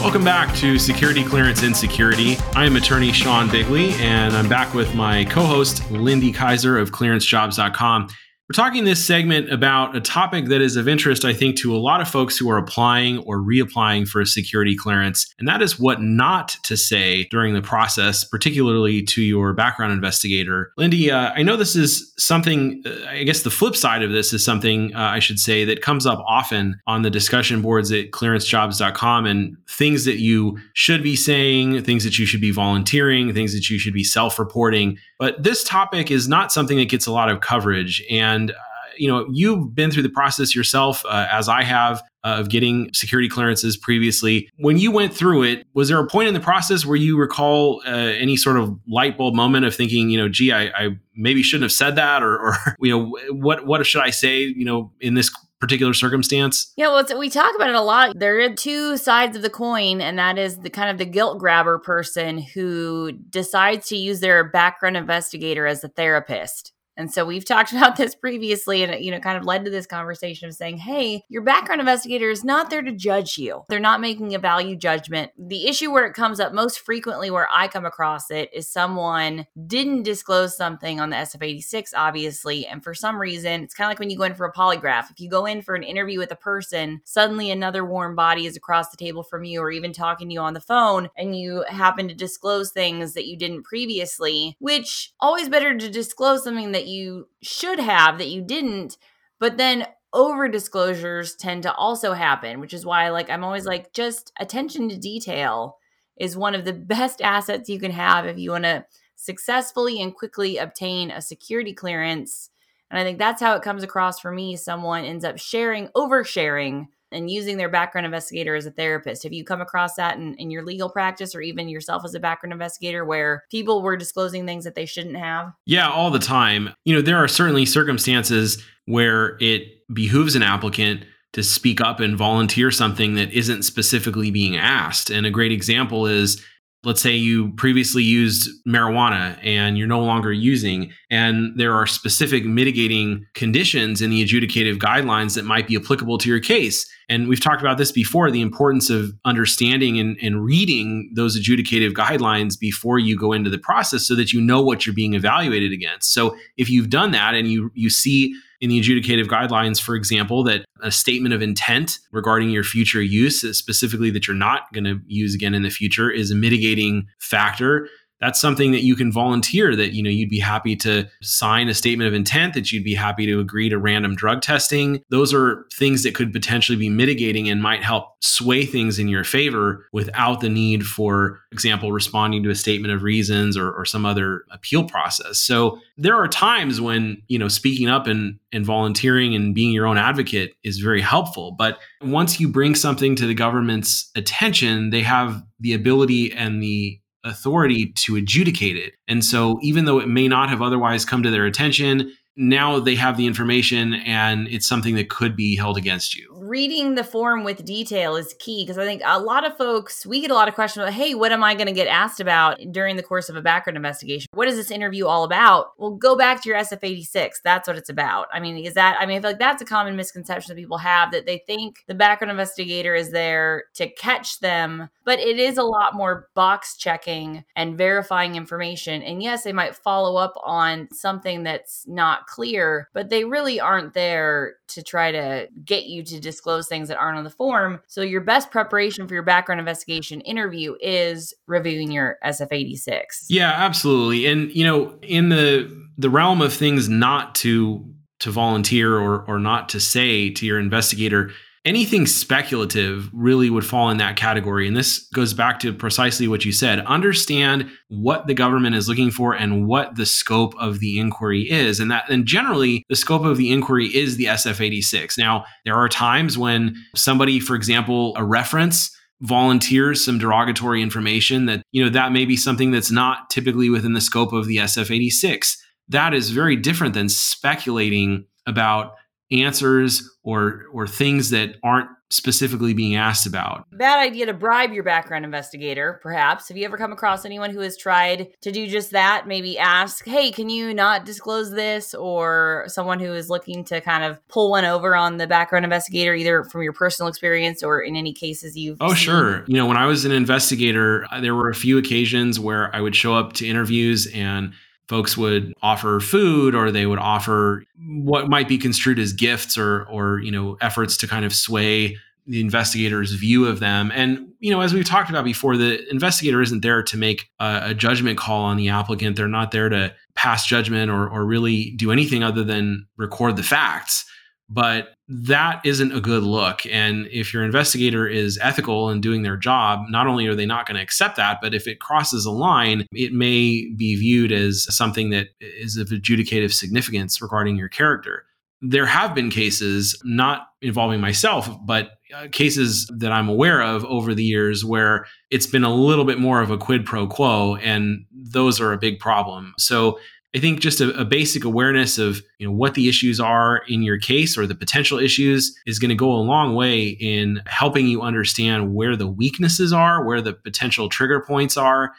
Welcome 0.00 0.24
back 0.24 0.54
to 0.56 0.78
Security 0.78 1.22
Clearance 1.22 1.62
in 1.62 1.74
Security. 1.74 2.36
I 2.54 2.64
am 2.64 2.76
attorney 2.76 3.12
Sean 3.12 3.50
Bigley, 3.50 3.92
and 3.96 4.34
I'm 4.34 4.48
back 4.48 4.72
with 4.72 4.94
my 4.94 5.26
co 5.26 5.42
host, 5.42 5.90
Lindy 5.90 6.32
Kyzer 6.32 6.80
of 6.80 6.92
clearancejobs.com. 6.92 8.08
We're 8.50 8.62
talking 8.62 8.84
this 8.84 9.02
segment 9.02 9.50
about 9.50 9.96
a 9.96 10.02
topic 10.02 10.48
that 10.48 10.60
is 10.60 10.76
of 10.76 10.86
interest, 10.86 11.24
I 11.24 11.32
think, 11.32 11.56
to 11.60 11.74
a 11.74 11.78
lot 11.78 12.02
of 12.02 12.08
folks 12.08 12.36
who 12.36 12.50
are 12.50 12.58
applying 12.58 13.20
or 13.20 13.38
reapplying 13.38 14.06
for 14.06 14.20
a 14.20 14.26
security 14.26 14.76
clearance, 14.76 15.32
and 15.38 15.48
that 15.48 15.62
is 15.62 15.80
what 15.80 16.02
not 16.02 16.54
to 16.64 16.76
say 16.76 17.24
during 17.30 17.54
the 17.54 17.62
process, 17.62 18.22
particularly 18.22 19.02
to 19.04 19.22
your 19.22 19.54
background 19.54 19.94
investigator. 19.94 20.72
Lindy, 20.76 21.10
uh, 21.10 21.32
I 21.34 21.42
know 21.42 21.56
this 21.56 21.74
is 21.74 22.12
something, 22.18 22.82
uh, 22.84 23.08
I 23.08 23.22
guess 23.22 23.44
the 23.44 23.50
flip 23.50 23.74
side 23.74 24.02
of 24.02 24.12
this 24.12 24.34
is 24.34 24.44
something 24.44 24.94
uh, 24.94 24.98
I 24.98 25.20
should 25.20 25.38
say 25.38 25.64
that 25.64 25.80
comes 25.80 26.04
up 26.04 26.22
often 26.26 26.78
on 26.86 27.00
the 27.00 27.10
discussion 27.10 27.62
boards 27.62 27.90
at 27.92 28.10
clearancejobs.com 28.10 29.24
and 29.24 29.56
things 29.70 30.04
that 30.04 30.18
you 30.18 30.58
should 30.74 31.02
be 31.02 31.16
saying, 31.16 31.82
things 31.84 32.04
that 32.04 32.18
you 32.18 32.26
should 32.26 32.42
be 32.42 32.50
volunteering, 32.50 33.32
things 33.32 33.54
that 33.54 33.70
you 33.70 33.78
should 33.78 33.94
be 33.94 34.04
self 34.04 34.38
reporting. 34.38 34.98
But 35.18 35.42
this 35.42 35.64
topic 35.64 36.10
is 36.10 36.28
not 36.28 36.52
something 36.52 36.76
that 36.76 36.90
gets 36.90 37.06
a 37.06 37.12
lot 37.12 37.30
of 37.30 37.40
coverage. 37.40 38.04
And, 38.10 38.33
uh, 38.50 38.54
you 38.96 39.08
know, 39.08 39.26
you've 39.30 39.74
been 39.74 39.90
through 39.90 40.02
the 40.02 40.08
process 40.08 40.54
yourself, 40.54 41.04
uh, 41.06 41.26
as 41.30 41.48
I 41.48 41.62
have, 41.62 42.02
uh, 42.22 42.36
of 42.38 42.48
getting 42.48 42.92
security 42.92 43.28
clearances 43.28 43.76
previously. 43.76 44.48
When 44.56 44.78
you 44.78 44.90
went 44.90 45.12
through 45.12 45.42
it, 45.44 45.66
was 45.74 45.88
there 45.88 45.98
a 45.98 46.06
point 46.06 46.28
in 46.28 46.34
the 46.34 46.40
process 46.40 46.86
where 46.86 46.96
you 46.96 47.18
recall 47.18 47.82
uh, 47.86 47.90
any 47.90 48.36
sort 48.36 48.56
of 48.56 48.78
light 48.88 49.18
bulb 49.18 49.34
moment 49.34 49.64
of 49.64 49.74
thinking, 49.74 50.10
you 50.10 50.18
know, 50.18 50.28
gee, 50.28 50.52
I, 50.52 50.64
I 50.68 50.98
maybe 51.14 51.42
shouldn't 51.42 51.64
have 51.64 51.72
said 51.72 51.96
that, 51.96 52.22
or, 52.22 52.38
or, 52.38 52.56
you 52.80 52.90
know, 52.90 53.18
what 53.30 53.66
what 53.66 53.84
should 53.86 54.02
I 54.02 54.10
say, 54.10 54.40
you 54.40 54.64
know, 54.64 54.92
in 55.00 55.14
this 55.14 55.30
particular 55.60 55.94
circumstance? 55.94 56.72
Yeah, 56.76 56.88
well, 56.88 57.18
we 57.18 57.30
talk 57.30 57.54
about 57.54 57.70
it 57.70 57.74
a 57.74 57.80
lot. 57.80 58.18
There 58.18 58.38
are 58.40 58.54
two 58.54 58.98
sides 58.98 59.34
of 59.34 59.42
the 59.42 59.48
coin, 59.48 60.02
and 60.02 60.18
that 60.18 60.36
is 60.36 60.58
the 60.58 60.68
kind 60.68 60.90
of 60.90 60.98
the 60.98 61.06
guilt 61.06 61.38
grabber 61.38 61.78
person 61.78 62.38
who 62.38 63.12
decides 63.12 63.88
to 63.88 63.96
use 63.96 64.20
their 64.20 64.44
background 64.44 64.98
investigator 64.98 65.66
as 65.66 65.82
a 65.82 65.88
therapist. 65.88 66.73
And 66.96 67.12
so 67.12 67.24
we've 67.24 67.44
talked 67.44 67.72
about 67.76 67.96
this 67.96 68.14
previously 68.14 68.82
and 68.82 68.92
it, 68.92 69.00
you 69.00 69.10
know 69.10 69.20
kind 69.20 69.38
of 69.38 69.44
led 69.44 69.64
to 69.64 69.70
this 69.70 69.86
conversation 69.86 70.48
of 70.48 70.54
saying, 70.54 70.78
"Hey, 70.78 71.22
your 71.28 71.42
background 71.42 71.80
investigator 71.80 72.30
is 72.30 72.44
not 72.44 72.70
there 72.70 72.82
to 72.82 72.92
judge 72.92 73.38
you. 73.38 73.62
They're 73.68 73.80
not 73.80 74.00
making 74.00 74.34
a 74.34 74.38
value 74.38 74.76
judgment." 74.76 75.32
The 75.38 75.66
issue 75.66 75.90
where 75.90 76.06
it 76.06 76.14
comes 76.14 76.40
up 76.40 76.52
most 76.52 76.80
frequently 76.80 77.30
where 77.30 77.48
I 77.52 77.68
come 77.68 77.84
across 77.84 78.30
it 78.30 78.50
is 78.52 78.68
someone 78.68 79.46
didn't 79.66 80.02
disclose 80.02 80.56
something 80.56 81.00
on 81.00 81.10
the 81.10 81.16
SF86 81.16 81.90
obviously, 81.96 82.66
and 82.66 82.82
for 82.82 82.94
some 82.94 83.20
reason, 83.20 83.62
it's 83.62 83.74
kind 83.74 83.86
of 83.86 83.90
like 83.90 83.98
when 83.98 84.10
you 84.10 84.18
go 84.18 84.24
in 84.24 84.34
for 84.34 84.46
a 84.46 84.52
polygraph. 84.52 85.10
If 85.10 85.20
you 85.20 85.28
go 85.28 85.46
in 85.46 85.62
for 85.62 85.74
an 85.74 85.82
interview 85.82 86.18
with 86.18 86.30
a 86.30 86.36
person, 86.36 87.00
suddenly 87.04 87.50
another 87.50 87.84
warm 87.84 88.14
body 88.14 88.46
is 88.46 88.56
across 88.56 88.90
the 88.90 88.96
table 88.96 89.22
from 89.22 89.44
you 89.44 89.60
or 89.60 89.70
even 89.70 89.92
talking 89.92 90.28
to 90.28 90.34
you 90.34 90.40
on 90.40 90.54
the 90.54 90.60
phone 90.60 91.08
and 91.16 91.38
you 91.38 91.64
happen 91.68 92.08
to 92.08 92.14
disclose 92.14 92.70
things 92.70 93.14
that 93.14 93.26
you 93.26 93.36
didn't 93.36 93.64
previously, 93.64 94.56
which 94.58 95.12
always 95.20 95.48
better 95.48 95.76
to 95.76 95.90
disclose 95.90 96.44
something 96.44 96.72
that 96.72 96.83
that 96.84 96.90
you 96.90 97.28
should 97.42 97.80
have 97.80 98.18
that 98.18 98.28
you 98.28 98.42
didn't, 98.42 98.98
but 99.40 99.56
then 99.56 99.86
over 100.12 100.48
disclosures 100.48 101.34
tend 101.34 101.62
to 101.62 101.74
also 101.74 102.12
happen, 102.12 102.60
which 102.60 102.74
is 102.74 102.84
why 102.84 103.08
like 103.08 103.30
I'm 103.30 103.42
always 103.42 103.64
like 103.64 103.92
just 103.92 104.32
attention 104.38 104.88
to 104.90 104.96
detail 104.98 105.78
is 106.16 106.36
one 106.36 106.54
of 106.54 106.64
the 106.64 106.72
best 106.94 107.22
assets 107.22 107.68
you 107.68 107.80
can 107.80 107.90
have 107.90 108.26
if 108.26 108.38
you 108.38 108.50
want 108.50 108.64
to 108.64 108.84
successfully 109.16 110.00
and 110.00 110.14
quickly 110.14 110.58
obtain 110.58 111.10
a 111.10 111.22
security 111.22 111.72
clearance. 111.72 112.50
And 112.90 113.00
I 113.00 113.02
think 113.02 113.18
that's 113.18 113.40
how 113.40 113.56
it 113.56 113.62
comes 113.62 113.82
across 113.82 114.20
for 114.20 114.30
me. 114.30 114.56
Someone 114.56 115.04
ends 115.04 115.24
up 115.24 115.38
sharing, 115.38 115.88
oversharing 115.88 116.88
and 117.14 117.30
using 117.30 117.56
their 117.56 117.68
background 117.68 118.04
investigator 118.04 118.54
as 118.54 118.66
a 118.66 118.70
therapist. 118.70 119.22
Have 119.22 119.32
you 119.32 119.44
come 119.44 119.60
across 119.60 119.94
that 119.94 120.16
in, 120.16 120.34
in 120.34 120.50
your 120.50 120.64
legal 120.64 120.90
practice 120.90 121.34
or 121.34 121.40
even 121.40 121.68
yourself 121.68 122.04
as 122.04 122.14
a 122.14 122.20
background 122.20 122.52
investigator 122.52 123.04
where 123.04 123.44
people 123.50 123.82
were 123.82 123.96
disclosing 123.96 124.44
things 124.44 124.64
that 124.64 124.74
they 124.74 124.86
shouldn't 124.86 125.16
have? 125.16 125.52
Yeah, 125.64 125.88
all 125.88 126.10
the 126.10 126.18
time. 126.18 126.70
You 126.84 126.94
know, 126.94 127.02
there 127.02 127.16
are 127.16 127.28
certainly 127.28 127.64
circumstances 127.64 128.62
where 128.86 129.36
it 129.40 129.62
behooves 129.92 130.34
an 130.34 130.42
applicant 130.42 131.04
to 131.32 131.42
speak 131.42 131.80
up 131.80 132.00
and 132.00 132.16
volunteer 132.16 132.70
something 132.70 133.14
that 133.14 133.32
isn't 133.32 133.64
specifically 133.64 134.30
being 134.30 134.56
asked. 134.56 135.10
And 135.10 135.26
a 135.26 135.30
great 135.30 135.52
example 135.52 136.06
is 136.06 136.42
let's 136.84 137.00
say 137.00 137.14
you 137.14 137.50
previously 137.52 138.02
used 138.02 138.48
marijuana 138.66 139.38
and 139.42 139.78
you're 139.78 139.86
no 139.86 140.00
longer 140.00 140.32
using, 140.32 140.92
and 141.10 141.58
there 141.58 141.74
are 141.74 141.86
specific 141.86 142.44
mitigating 142.44 143.26
conditions 143.34 144.02
in 144.02 144.10
the 144.10 144.24
adjudicative 144.24 144.78
guidelines 144.78 145.34
that 145.34 145.44
might 145.44 145.66
be 145.66 145.76
applicable 145.76 146.18
to 146.18 146.28
your 146.28 146.40
case. 146.40 146.88
And 147.08 147.28
we've 147.28 147.40
talked 147.40 147.60
about 147.60 147.78
this 147.78 147.92
before 147.92 148.30
the 148.30 148.40
importance 148.40 148.90
of 148.90 149.12
understanding 149.24 149.98
and, 149.98 150.16
and 150.22 150.44
reading 150.44 151.12
those 151.14 151.38
adjudicative 151.38 151.92
guidelines 151.92 152.58
before 152.58 152.98
you 152.98 153.18
go 153.18 153.32
into 153.32 153.50
the 153.50 153.58
process 153.58 154.06
so 154.06 154.14
that 154.14 154.32
you 154.32 154.40
know 154.40 154.62
what 154.62 154.86
you're 154.86 154.94
being 154.94 155.14
evaluated 155.14 155.72
against. 155.72 156.12
So 156.12 156.36
if 156.56 156.70
you've 156.70 156.90
done 156.90 157.10
that 157.12 157.34
and 157.34 157.48
you 157.48 157.70
you 157.74 157.90
see 157.90 158.34
in 158.60 158.70
the 158.70 158.80
adjudicative 158.80 159.26
guidelines, 159.26 159.80
for 159.80 159.94
example, 159.94 160.42
that 160.44 160.63
a 160.82 160.90
statement 160.90 161.34
of 161.34 161.42
intent 161.42 161.98
regarding 162.12 162.50
your 162.50 162.64
future 162.64 163.02
use, 163.02 163.40
specifically 163.56 164.10
that 164.10 164.26
you're 164.26 164.36
not 164.36 164.72
going 164.72 164.84
to 164.84 165.00
use 165.06 165.34
again 165.34 165.54
in 165.54 165.62
the 165.62 165.70
future, 165.70 166.10
is 166.10 166.30
a 166.30 166.34
mitigating 166.34 167.06
factor 167.20 167.88
that's 168.20 168.40
something 168.40 168.72
that 168.72 168.82
you 168.82 168.96
can 168.96 169.12
volunteer 169.12 169.74
that 169.76 169.92
you 169.92 170.02
know 170.02 170.10
you'd 170.10 170.30
be 170.30 170.38
happy 170.38 170.76
to 170.76 171.08
sign 171.20 171.68
a 171.68 171.74
statement 171.74 172.08
of 172.08 172.14
intent 172.14 172.54
that 172.54 172.72
you'd 172.72 172.84
be 172.84 172.94
happy 172.94 173.26
to 173.26 173.40
agree 173.40 173.68
to 173.68 173.78
random 173.78 174.14
drug 174.14 174.40
testing. 174.40 175.02
Those 175.10 175.34
are 175.34 175.66
things 175.72 176.02
that 176.04 176.14
could 176.14 176.32
potentially 176.32 176.78
be 176.78 176.88
mitigating 176.88 177.48
and 177.48 177.62
might 177.62 177.82
help 177.82 178.14
sway 178.22 178.64
things 178.64 178.98
in 178.98 179.08
your 179.08 179.24
favor 179.24 179.86
without 179.92 180.40
the 180.40 180.48
need 180.48 180.86
for 180.86 181.40
example 181.52 181.92
responding 181.92 182.42
to 182.42 182.50
a 182.50 182.54
statement 182.54 182.92
of 182.92 183.02
reasons 183.02 183.56
or, 183.56 183.70
or 183.72 183.84
some 183.84 184.06
other 184.06 184.44
appeal 184.50 184.84
process. 184.84 185.38
So 185.38 185.80
there 185.96 186.16
are 186.16 186.28
times 186.28 186.80
when 186.80 187.22
you 187.28 187.38
know 187.38 187.48
speaking 187.48 187.88
up 187.88 188.06
and 188.06 188.38
and 188.52 188.64
volunteering 188.64 189.34
and 189.34 189.54
being 189.54 189.72
your 189.72 189.86
own 189.86 189.98
advocate 189.98 190.54
is 190.62 190.78
very 190.78 191.00
helpful. 191.00 191.52
But 191.52 191.78
once 192.00 192.38
you 192.38 192.48
bring 192.48 192.74
something 192.74 193.16
to 193.16 193.26
the 193.26 193.34
government's 193.34 194.10
attention 194.14 194.90
they 194.90 195.02
have 195.02 195.42
the 195.60 195.74
ability 195.74 196.32
and 196.32 196.62
the 196.62 197.00
authority 197.24 197.86
to 197.86 198.16
adjudicate 198.16 198.76
it. 198.76 198.94
And 199.08 199.24
so, 199.24 199.58
even 199.62 199.84
though 199.84 199.98
it 199.98 200.08
may 200.08 200.28
not 200.28 200.50
have 200.50 200.62
otherwise 200.62 201.04
come 201.04 201.22
to 201.22 201.30
their 201.30 201.46
attention, 201.46 202.12
now 202.36 202.80
they 202.80 202.94
have 202.94 203.16
the 203.16 203.26
information 203.26 203.94
and 203.94 204.48
it's 204.48 204.66
something 204.66 204.94
that 204.96 205.08
could 205.08 205.36
be 205.36 205.56
held 205.56 205.76
against 205.76 206.16
you. 206.16 206.28
Reading 206.36 206.94
the 206.94 207.04
form 207.04 207.44
with 207.44 207.64
detail 207.64 208.16
is 208.16 208.34
key 208.38 208.64
because 208.64 208.76
I 208.76 208.84
think 208.84 209.02
a 209.04 209.20
lot 209.20 209.46
of 209.46 209.56
folks, 209.56 210.04
we 210.04 210.20
get 210.20 210.30
a 210.30 210.34
lot 210.34 210.48
of 210.48 210.54
questions 210.54 210.82
about, 210.82 210.94
hey, 210.94 211.14
what 211.14 211.32
am 211.32 211.44
I 211.44 211.54
going 211.54 211.66
to 211.66 211.72
get 211.72 211.86
asked 211.86 212.20
about 212.20 212.60
during 212.70 212.96
the 212.96 213.02
course 213.02 213.28
of 213.28 213.36
a 213.36 213.42
background 213.42 213.76
investigation? 213.76 214.28
What 214.34 214.48
is 214.48 214.56
this 214.56 214.70
interview 214.70 215.06
all 215.06 215.24
about? 215.24 215.72
Well, 215.78 215.92
go 215.92 216.16
back 216.16 216.42
to 216.42 216.48
your 216.48 216.58
SF 216.58 216.80
86. 216.82 217.40
That's 217.42 217.68
what 217.68 217.78
it's 217.78 217.88
about. 217.88 218.26
I 218.32 218.40
mean, 218.40 218.58
is 218.58 218.74
that, 218.74 218.96
I 219.00 219.06
mean, 219.06 219.18
I 219.18 219.20
feel 219.20 219.30
like 219.30 219.38
that's 219.38 219.62
a 219.62 219.66
common 219.66 219.96
misconception 219.96 220.54
that 220.54 220.60
people 220.60 220.78
have 220.78 221.12
that 221.12 221.26
they 221.26 221.38
think 221.46 221.84
the 221.86 221.94
background 221.94 222.30
investigator 222.30 222.94
is 222.94 223.10
there 223.10 223.64
to 223.74 223.88
catch 223.88 224.40
them, 224.40 224.88
but 225.04 225.18
it 225.18 225.38
is 225.38 225.56
a 225.56 225.62
lot 225.62 225.94
more 225.94 226.28
box 226.34 226.76
checking 226.76 227.44
and 227.56 227.78
verifying 227.78 228.34
information. 228.34 229.02
And 229.02 229.22
yes, 229.22 229.44
they 229.44 229.52
might 229.52 229.76
follow 229.76 230.16
up 230.16 230.34
on 230.44 230.88
something 230.92 231.42
that's 231.44 231.86
not 231.86 232.23
clear, 232.26 232.88
but 232.92 233.10
they 233.10 233.24
really 233.24 233.60
aren't 233.60 233.94
there 233.94 234.54
to 234.68 234.82
try 234.82 235.12
to 235.12 235.48
get 235.64 235.84
you 235.84 236.02
to 236.04 236.20
disclose 236.20 236.68
things 236.68 236.88
that 236.88 236.98
aren't 236.98 237.18
on 237.18 237.24
the 237.24 237.30
form. 237.30 237.80
So 237.86 238.02
your 238.02 238.20
best 238.20 238.50
preparation 238.50 239.06
for 239.06 239.14
your 239.14 239.22
background 239.22 239.60
investigation 239.60 240.20
interview 240.22 240.74
is 240.80 241.34
reviewing 241.46 241.90
your 241.90 242.18
SF 242.24 242.48
86. 242.50 243.26
Yeah, 243.28 243.52
absolutely. 243.52 244.26
And 244.26 244.54
you 244.54 244.64
know, 244.64 244.98
in 245.02 245.28
the 245.28 245.84
the 245.96 246.10
realm 246.10 246.42
of 246.42 246.52
things 246.52 246.88
not 246.88 247.34
to 247.36 247.84
to 248.20 248.30
volunteer 248.30 248.96
or 248.96 249.24
or 249.26 249.38
not 249.38 249.68
to 249.70 249.80
say 249.80 250.30
to 250.30 250.46
your 250.46 250.58
investigator 250.58 251.30
anything 251.64 252.06
speculative 252.06 253.08
really 253.12 253.48
would 253.48 253.64
fall 253.64 253.90
in 253.90 253.96
that 253.96 254.16
category. 254.16 254.68
And 254.68 254.76
this 254.76 255.08
goes 255.14 255.32
back 255.32 255.58
to 255.60 255.72
precisely 255.72 256.28
what 256.28 256.44
you 256.44 256.52
said. 256.52 256.80
Understand 256.80 257.70
what 257.88 258.26
the 258.26 258.34
government 258.34 258.76
is 258.76 258.88
looking 258.88 259.10
for 259.10 259.34
and 259.34 259.66
what 259.66 259.96
the 259.96 260.04
scope 260.04 260.54
of 260.58 260.80
the 260.80 260.98
inquiry 260.98 261.50
is. 261.50 261.80
And 261.80 261.90
that 261.90 262.08
and 262.10 262.26
generally 262.26 262.84
the 262.88 262.96
scope 262.96 263.24
of 263.24 263.36
the 263.36 263.50
inquiry 263.50 263.86
is 263.86 264.16
the 264.16 264.24
SF86 264.26 265.16
now 265.18 265.44
there 265.64 265.76
are 265.76 265.88
times 265.88 266.36
when 266.36 266.76
somebody 266.94 267.40
for 267.40 267.54
example 267.54 268.14
a 268.16 268.24
reference 268.24 268.94
volunteers 269.20 270.04
some 270.04 270.18
derogatory 270.18 270.82
information 270.82 271.46
that 271.46 271.62
you 271.72 271.82
know 271.82 271.90
that 271.90 272.12
may 272.12 272.24
be 272.24 272.36
something 272.36 272.70
that's 272.70 272.90
not 272.90 273.30
typically 273.30 273.70
within 273.70 273.92
the 273.92 274.00
scope 274.00 274.32
of 274.32 274.46
the 274.46 274.56
SF86 274.56 275.56
that 275.88 276.14
is 276.14 276.30
very 276.30 276.56
different 276.56 276.94
than 276.94 277.08
speculating 277.08 278.26
about 278.46 278.94
answers 279.30 280.08
or 280.22 280.64
or 280.72 280.86
things 280.86 281.30
that 281.30 281.56
aren't 281.62 281.88
specifically 282.14 282.74
being 282.74 282.94
asked 282.94 283.26
about. 283.26 283.66
Bad 283.72 283.98
idea 283.98 284.26
to 284.26 284.32
bribe 284.32 284.72
your 284.72 284.84
background 284.84 285.24
investigator, 285.24 285.98
perhaps. 286.02 286.48
Have 286.48 286.56
you 286.56 286.64
ever 286.64 286.76
come 286.76 286.92
across 286.92 287.24
anyone 287.24 287.50
who 287.50 287.60
has 287.60 287.76
tried 287.76 288.28
to 288.42 288.52
do 288.52 288.68
just 288.68 288.92
that? 288.92 289.26
Maybe 289.26 289.58
ask, 289.58 290.04
hey, 290.04 290.30
can 290.30 290.48
you 290.48 290.72
not 290.72 291.04
disclose 291.04 291.50
this? 291.50 291.92
Or 291.92 292.64
someone 292.68 293.00
who 293.00 293.12
is 293.12 293.28
looking 293.28 293.64
to 293.64 293.80
kind 293.80 294.04
of 294.04 294.26
pull 294.28 294.50
one 294.50 294.64
over 294.64 294.94
on 294.94 295.16
the 295.16 295.26
background 295.26 295.64
investigator, 295.64 296.14
either 296.14 296.44
from 296.44 296.62
your 296.62 296.72
personal 296.72 297.08
experience 297.08 297.62
or 297.62 297.80
in 297.80 297.96
any 297.96 298.12
cases 298.12 298.56
you've. 298.56 298.78
Oh, 298.80 298.88
seen? 298.88 298.96
sure. 298.96 299.44
You 299.48 299.56
know, 299.56 299.66
when 299.66 299.76
I 299.76 299.86
was 299.86 300.04
an 300.04 300.12
investigator, 300.12 301.06
uh, 301.10 301.20
there 301.20 301.34
were 301.34 301.50
a 301.50 301.54
few 301.54 301.78
occasions 301.78 302.38
where 302.38 302.74
I 302.74 302.80
would 302.80 302.94
show 302.94 303.14
up 303.14 303.32
to 303.34 303.46
interviews 303.46 304.06
and 304.14 304.52
folks 304.88 305.16
would 305.16 305.52
offer 305.62 306.00
food 306.00 306.54
or 306.54 306.70
they 306.70 306.86
would 306.86 306.98
offer 306.98 307.64
what 307.78 308.28
might 308.28 308.48
be 308.48 308.58
construed 308.58 308.98
as 308.98 309.12
gifts 309.12 309.56
or 309.56 309.84
or 309.84 310.20
you 310.20 310.30
know 310.30 310.56
efforts 310.60 310.96
to 310.98 311.06
kind 311.06 311.24
of 311.24 311.34
sway 311.34 311.96
the 312.26 312.40
investigator's 312.40 313.12
view 313.12 313.46
of 313.46 313.60
them. 313.60 313.92
And 313.94 314.28
you 314.40 314.50
know 314.50 314.60
as 314.60 314.72
we've 314.72 314.84
talked 314.84 315.10
about 315.10 315.24
before 315.24 315.56
the 315.56 315.88
investigator 315.90 316.40
isn't 316.40 316.62
there 316.62 316.82
to 316.82 316.96
make 316.96 317.30
a, 317.40 317.60
a 317.66 317.74
judgment 317.74 318.18
call 318.18 318.42
on 318.42 318.56
the 318.56 318.68
applicant. 318.68 319.16
They're 319.16 319.28
not 319.28 319.50
there 319.50 319.68
to 319.68 319.94
pass 320.14 320.46
judgment 320.46 320.90
or 320.90 321.08
or 321.08 321.24
really 321.24 321.70
do 321.76 321.92
anything 321.92 322.22
other 322.22 322.44
than 322.44 322.86
record 322.96 323.36
the 323.36 323.42
facts 323.42 324.04
but 324.48 324.94
that 325.08 325.60
isn't 325.64 325.92
a 325.92 326.00
good 326.00 326.22
look. 326.22 326.66
And 326.66 327.06
if 327.08 327.32
your 327.32 327.44
investigator 327.44 328.06
is 328.06 328.38
ethical 328.40 328.88
and 328.88 329.02
doing 329.02 329.22
their 329.22 329.36
job, 329.36 329.86
not 329.88 330.06
only 330.06 330.26
are 330.26 330.34
they 330.34 330.46
not 330.46 330.66
going 330.66 330.76
to 330.76 330.82
accept 330.82 331.16
that, 331.16 331.38
but 331.42 331.54
if 331.54 331.66
it 331.66 331.80
crosses 331.80 332.24
a 332.24 332.30
line, 332.30 332.86
it 332.92 333.12
may 333.12 333.70
be 333.76 333.96
viewed 333.96 334.32
as 334.32 334.66
something 334.74 335.10
that 335.10 335.28
is 335.40 335.76
of 335.76 335.88
adjudicative 335.88 336.52
significance 336.52 337.20
regarding 337.20 337.56
your 337.56 337.68
character. 337.68 338.24
There 338.60 338.86
have 338.86 339.14
been 339.14 339.28
cases, 339.28 340.00
not 340.04 340.48
involving 340.62 341.00
myself, 341.00 341.50
but 341.66 341.90
uh, 342.14 342.28
cases 342.32 342.90
that 342.98 343.12
I'm 343.12 343.28
aware 343.28 343.60
of 343.60 343.84
over 343.84 344.14
the 344.14 344.24
years 344.24 344.64
where 344.64 345.06
it's 345.30 345.46
been 345.46 345.64
a 345.64 345.74
little 345.74 346.06
bit 346.06 346.18
more 346.18 346.40
of 346.40 346.50
a 346.50 346.56
quid 346.56 346.86
pro 346.86 347.06
quo, 347.06 347.56
and 347.56 348.06
those 348.10 348.60
are 348.60 348.72
a 348.72 348.78
big 348.78 349.00
problem. 349.00 349.52
So 349.58 349.98
I 350.34 350.40
think 350.40 350.60
just 350.60 350.80
a, 350.80 350.92
a, 350.98 351.04
basic 351.04 351.44
awareness 351.44 351.96
of 351.96 352.20
you 352.38 352.46
know 352.46 352.52
what 352.52 352.74
the 352.74 352.88
issues 352.88 353.20
are 353.20 353.62
in 353.68 353.82
your 353.82 353.98
case 353.98 354.36
or 354.36 354.46
the 354.46 354.54
potential 354.54 354.98
issues 354.98 355.56
is 355.64 355.78
going 355.78 355.90
to 355.90 355.94
go 355.94 356.10
a 356.10 356.18
long 356.18 356.54
way 356.54 356.88
in 356.88 357.40
helping 357.46 357.86
you 357.86 358.02
understand 358.02 358.74
where 358.74 358.96
the 358.96 359.06
weaknesses 359.06 359.72
are, 359.72 360.04
where 360.04 360.20
the 360.20 360.32
potential 360.32 360.88
trigger 360.88 361.20
points 361.20 361.56
are, 361.56 361.92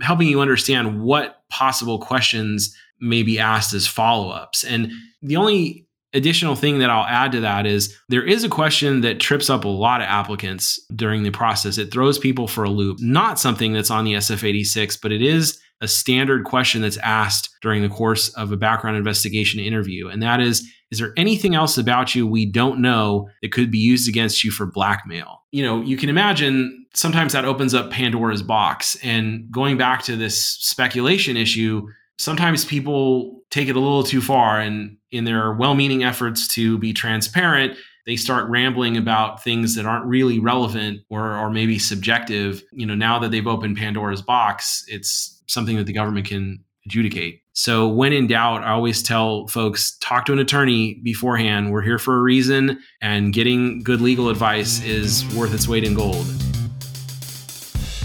helping 0.00 0.28
you 0.28 0.40
understand 0.40 1.02
what 1.02 1.42
possible 1.48 1.98
questions 1.98 2.76
may 3.00 3.24
be 3.24 3.38
asked 3.38 3.74
as 3.74 3.86
follow-ups. 3.86 4.62
And 4.62 4.92
the 5.20 5.36
only 5.36 5.86
additional 6.14 6.54
thing 6.54 6.78
that 6.78 6.90
I'll 6.90 7.06
add 7.06 7.32
to 7.32 7.40
that 7.40 7.66
is 7.66 7.98
there 8.08 8.24
is 8.24 8.44
a 8.44 8.48
question 8.48 9.00
that 9.00 9.18
trips 9.18 9.50
up 9.50 9.64
a 9.64 9.68
lot 9.68 10.00
of 10.00 10.06
applicants 10.06 10.78
during 10.94 11.22
the 11.22 11.30
process. 11.30 11.78
It 11.78 11.90
throws 11.90 12.18
people 12.18 12.46
for 12.46 12.64
a 12.64 12.70
loop. 12.70 13.00
Not 13.00 13.40
something 13.40 13.72
that's 13.72 13.90
on 13.90 14.04
the 14.04 14.14
SF86, 14.14 15.00
but 15.00 15.10
it 15.10 15.22
is 15.22 15.58
a 15.82 15.88
standard 15.88 16.44
question 16.44 16.80
that's 16.80 16.96
asked 16.98 17.50
during 17.60 17.82
the 17.82 17.88
course 17.88 18.30
of 18.30 18.52
a 18.52 18.56
background 18.56 18.96
investigation 18.96 19.60
interview. 19.60 20.08
And 20.08 20.22
that 20.22 20.40
is 20.40 20.66
Is 20.90 20.98
there 20.98 21.12
anything 21.16 21.54
else 21.54 21.76
about 21.76 22.14
you 22.14 22.26
we 22.26 22.46
don't 22.46 22.80
know 22.80 23.28
that 23.42 23.52
could 23.52 23.70
be 23.70 23.78
used 23.78 24.08
against 24.08 24.44
you 24.44 24.50
for 24.50 24.64
blackmail? 24.64 25.42
You 25.50 25.64
know, 25.64 25.82
you 25.82 25.96
can 25.96 26.08
imagine 26.08 26.86
sometimes 26.94 27.32
that 27.32 27.44
opens 27.44 27.74
up 27.74 27.90
Pandora's 27.90 28.42
box. 28.42 28.96
And 29.02 29.50
going 29.50 29.76
back 29.76 30.02
to 30.04 30.16
this 30.16 30.40
speculation 30.40 31.36
issue, 31.36 31.86
sometimes 32.18 32.64
people 32.64 33.42
take 33.50 33.68
it 33.68 33.76
a 33.76 33.80
little 33.80 34.04
too 34.04 34.20
far 34.20 34.60
and 34.60 34.96
in 35.10 35.24
their 35.24 35.52
well-meaning 35.52 36.04
efforts 36.04 36.48
to 36.54 36.78
be 36.78 36.92
transparent 36.92 37.76
they 38.04 38.16
start 38.16 38.50
rambling 38.50 38.96
about 38.96 39.44
things 39.44 39.76
that 39.76 39.86
aren't 39.86 40.04
really 40.06 40.40
relevant 40.40 41.02
or, 41.08 41.36
or 41.36 41.50
maybe 41.50 41.78
subjective 41.78 42.62
you 42.72 42.86
know 42.86 42.94
now 42.94 43.18
that 43.18 43.30
they've 43.30 43.46
opened 43.46 43.76
pandora's 43.76 44.22
box 44.22 44.84
it's 44.88 45.31
something 45.46 45.76
that 45.76 45.86
the 45.86 45.92
government 45.92 46.26
can 46.26 46.62
adjudicate 46.86 47.42
so 47.52 47.86
when 47.88 48.12
in 48.12 48.26
doubt 48.26 48.62
i 48.64 48.70
always 48.70 49.02
tell 49.02 49.46
folks 49.46 49.96
talk 49.98 50.26
to 50.26 50.32
an 50.32 50.38
attorney 50.38 50.94
beforehand 51.04 51.70
we're 51.70 51.82
here 51.82 51.98
for 51.98 52.18
a 52.18 52.22
reason 52.22 52.78
and 53.00 53.32
getting 53.32 53.82
good 53.82 54.00
legal 54.00 54.28
advice 54.28 54.82
is 54.82 55.24
worth 55.36 55.54
its 55.54 55.68
weight 55.68 55.84
in 55.84 55.94
gold 55.94 56.26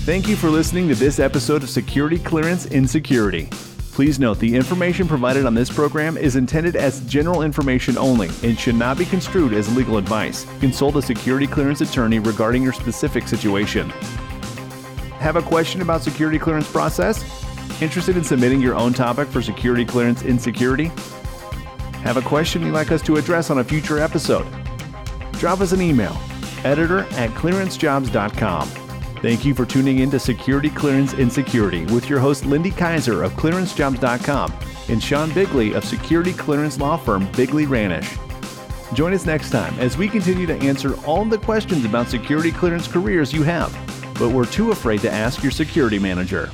thank 0.05 0.27
you 0.27 0.35
for 0.35 0.49
listening 0.49 0.87
to 0.87 0.95
this 0.95 1.19
episode 1.19 1.63
of 1.63 1.69
security 1.69 2.19
clearance 2.19 2.67
in 2.67 2.87
security 2.87 3.49
Please 3.97 4.19
note 4.19 4.37
the 4.37 4.55
information 4.55 5.07
provided 5.07 5.47
on 5.47 5.55
this 5.55 5.71
program 5.71 6.17
is 6.17 6.35
intended 6.35 6.75
as 6.75 6.99
general 7.07 7.41
information 7.41 7.97
only 7.97 8.29
and 8.43 8.55
should 8.59 8.75
not 8.75 8.95
be 8.95 9.05
construed 9.05 9.53
as 9.53 9.75
legal 9.75 9.97
advice. 9.97 10.45
Consult 10.59 10.97
a 10.97 11.01
security 11.01 11.47
clearance 11.47 11.81
attorney 11.81 12.19
regarding 12.19 12.61
your 12.61 12.73
specific 12.73 13.27
situation. 13.27 13.91
Have 15.19 15.35
a 15.35 15.41
question 15.41 15.81
about 15.81 16.03
security 16.03 16.39
clearance 16.39 16.69
process? 16.71 17.23
Interested 17.81 18.17
in 18.17 18.23
submitting 18.23 18.61
your 18.61 18.75
own 18.75 18.93
topic 18.93 19.27
for 19.27 19.41
security 19.41 19.85
clearance 19.85 20.21
in 20.21 20.39
security? 20.39 20.91
Have 22.03 22.17
a 22.17 22.21
question 22.21 22.61
you'd 22.61 22.73
like 22.73 22.91
us 22.91 23.01
to 23.03 23.17
address 23.17 23.49
on 23.49 23.59
a 23.59 23.63
future 23.63 23.99
episode? 23.99 24.47
Drop 25.33 25.59
us 25.59 25.71
an 25.71 25.81
email, 25.81 26.15
editor 26.63 26.99
at 27.11 27.31
clearancejobs.com. 27.31 28.69
Thank 29.21 29.43
you 29.43 29.55
for 29.55 29.65
tuning 29.65 29.99
in 29.99 30.11
to 30.11 30.19
Security 30.19 30.69
Clearance 30.69 31.13
in 31.13 31.31
Security 31.31 31.85
with 31.85 32.07
your 32.07 32.19
host 32.19 32.45
Lindy 32.45 32.69
Kyzer 32.69 33.25
of 33.25 33.33
ClearanceJobs.com 33.33 34.53
and 34.89 35.03
Sean 35.03 35.33
Bigley 35.33 35.73
of 35.73 35.83
security 35.83 36.33
clearance 36.33 36.79
law 36.79 36.97
firm 36.97 37.27
Bigley 37.31 37.65
Ranish. 37.65 38.15
Join 38.93 39.13
us 39.13 39.25
next 39.25 39.49
time 39.49 39.77
as 39.79 39.97
we 39.97 40.07
continue 40.07 40.45
to 40.45 40.55
answer 40.57 40.95
all 41.05 41.25
the 41.25 41.39
questions 41.39 41.83
about 41.83 42.07
security 42.07 42.51
clearance 42.51 42.87
careers 42.87 43.33
you 43.33 43.41
have, 43.43 43.73
but 44.17 44.29
we're 44.29 44.45
too 44.45 44.71
afraid 44.71 45.01
to 45.01 45.11
ask 45.11 45.43
your 45.43 45.51
security 45.51 45.99
manager. 45.99 46.49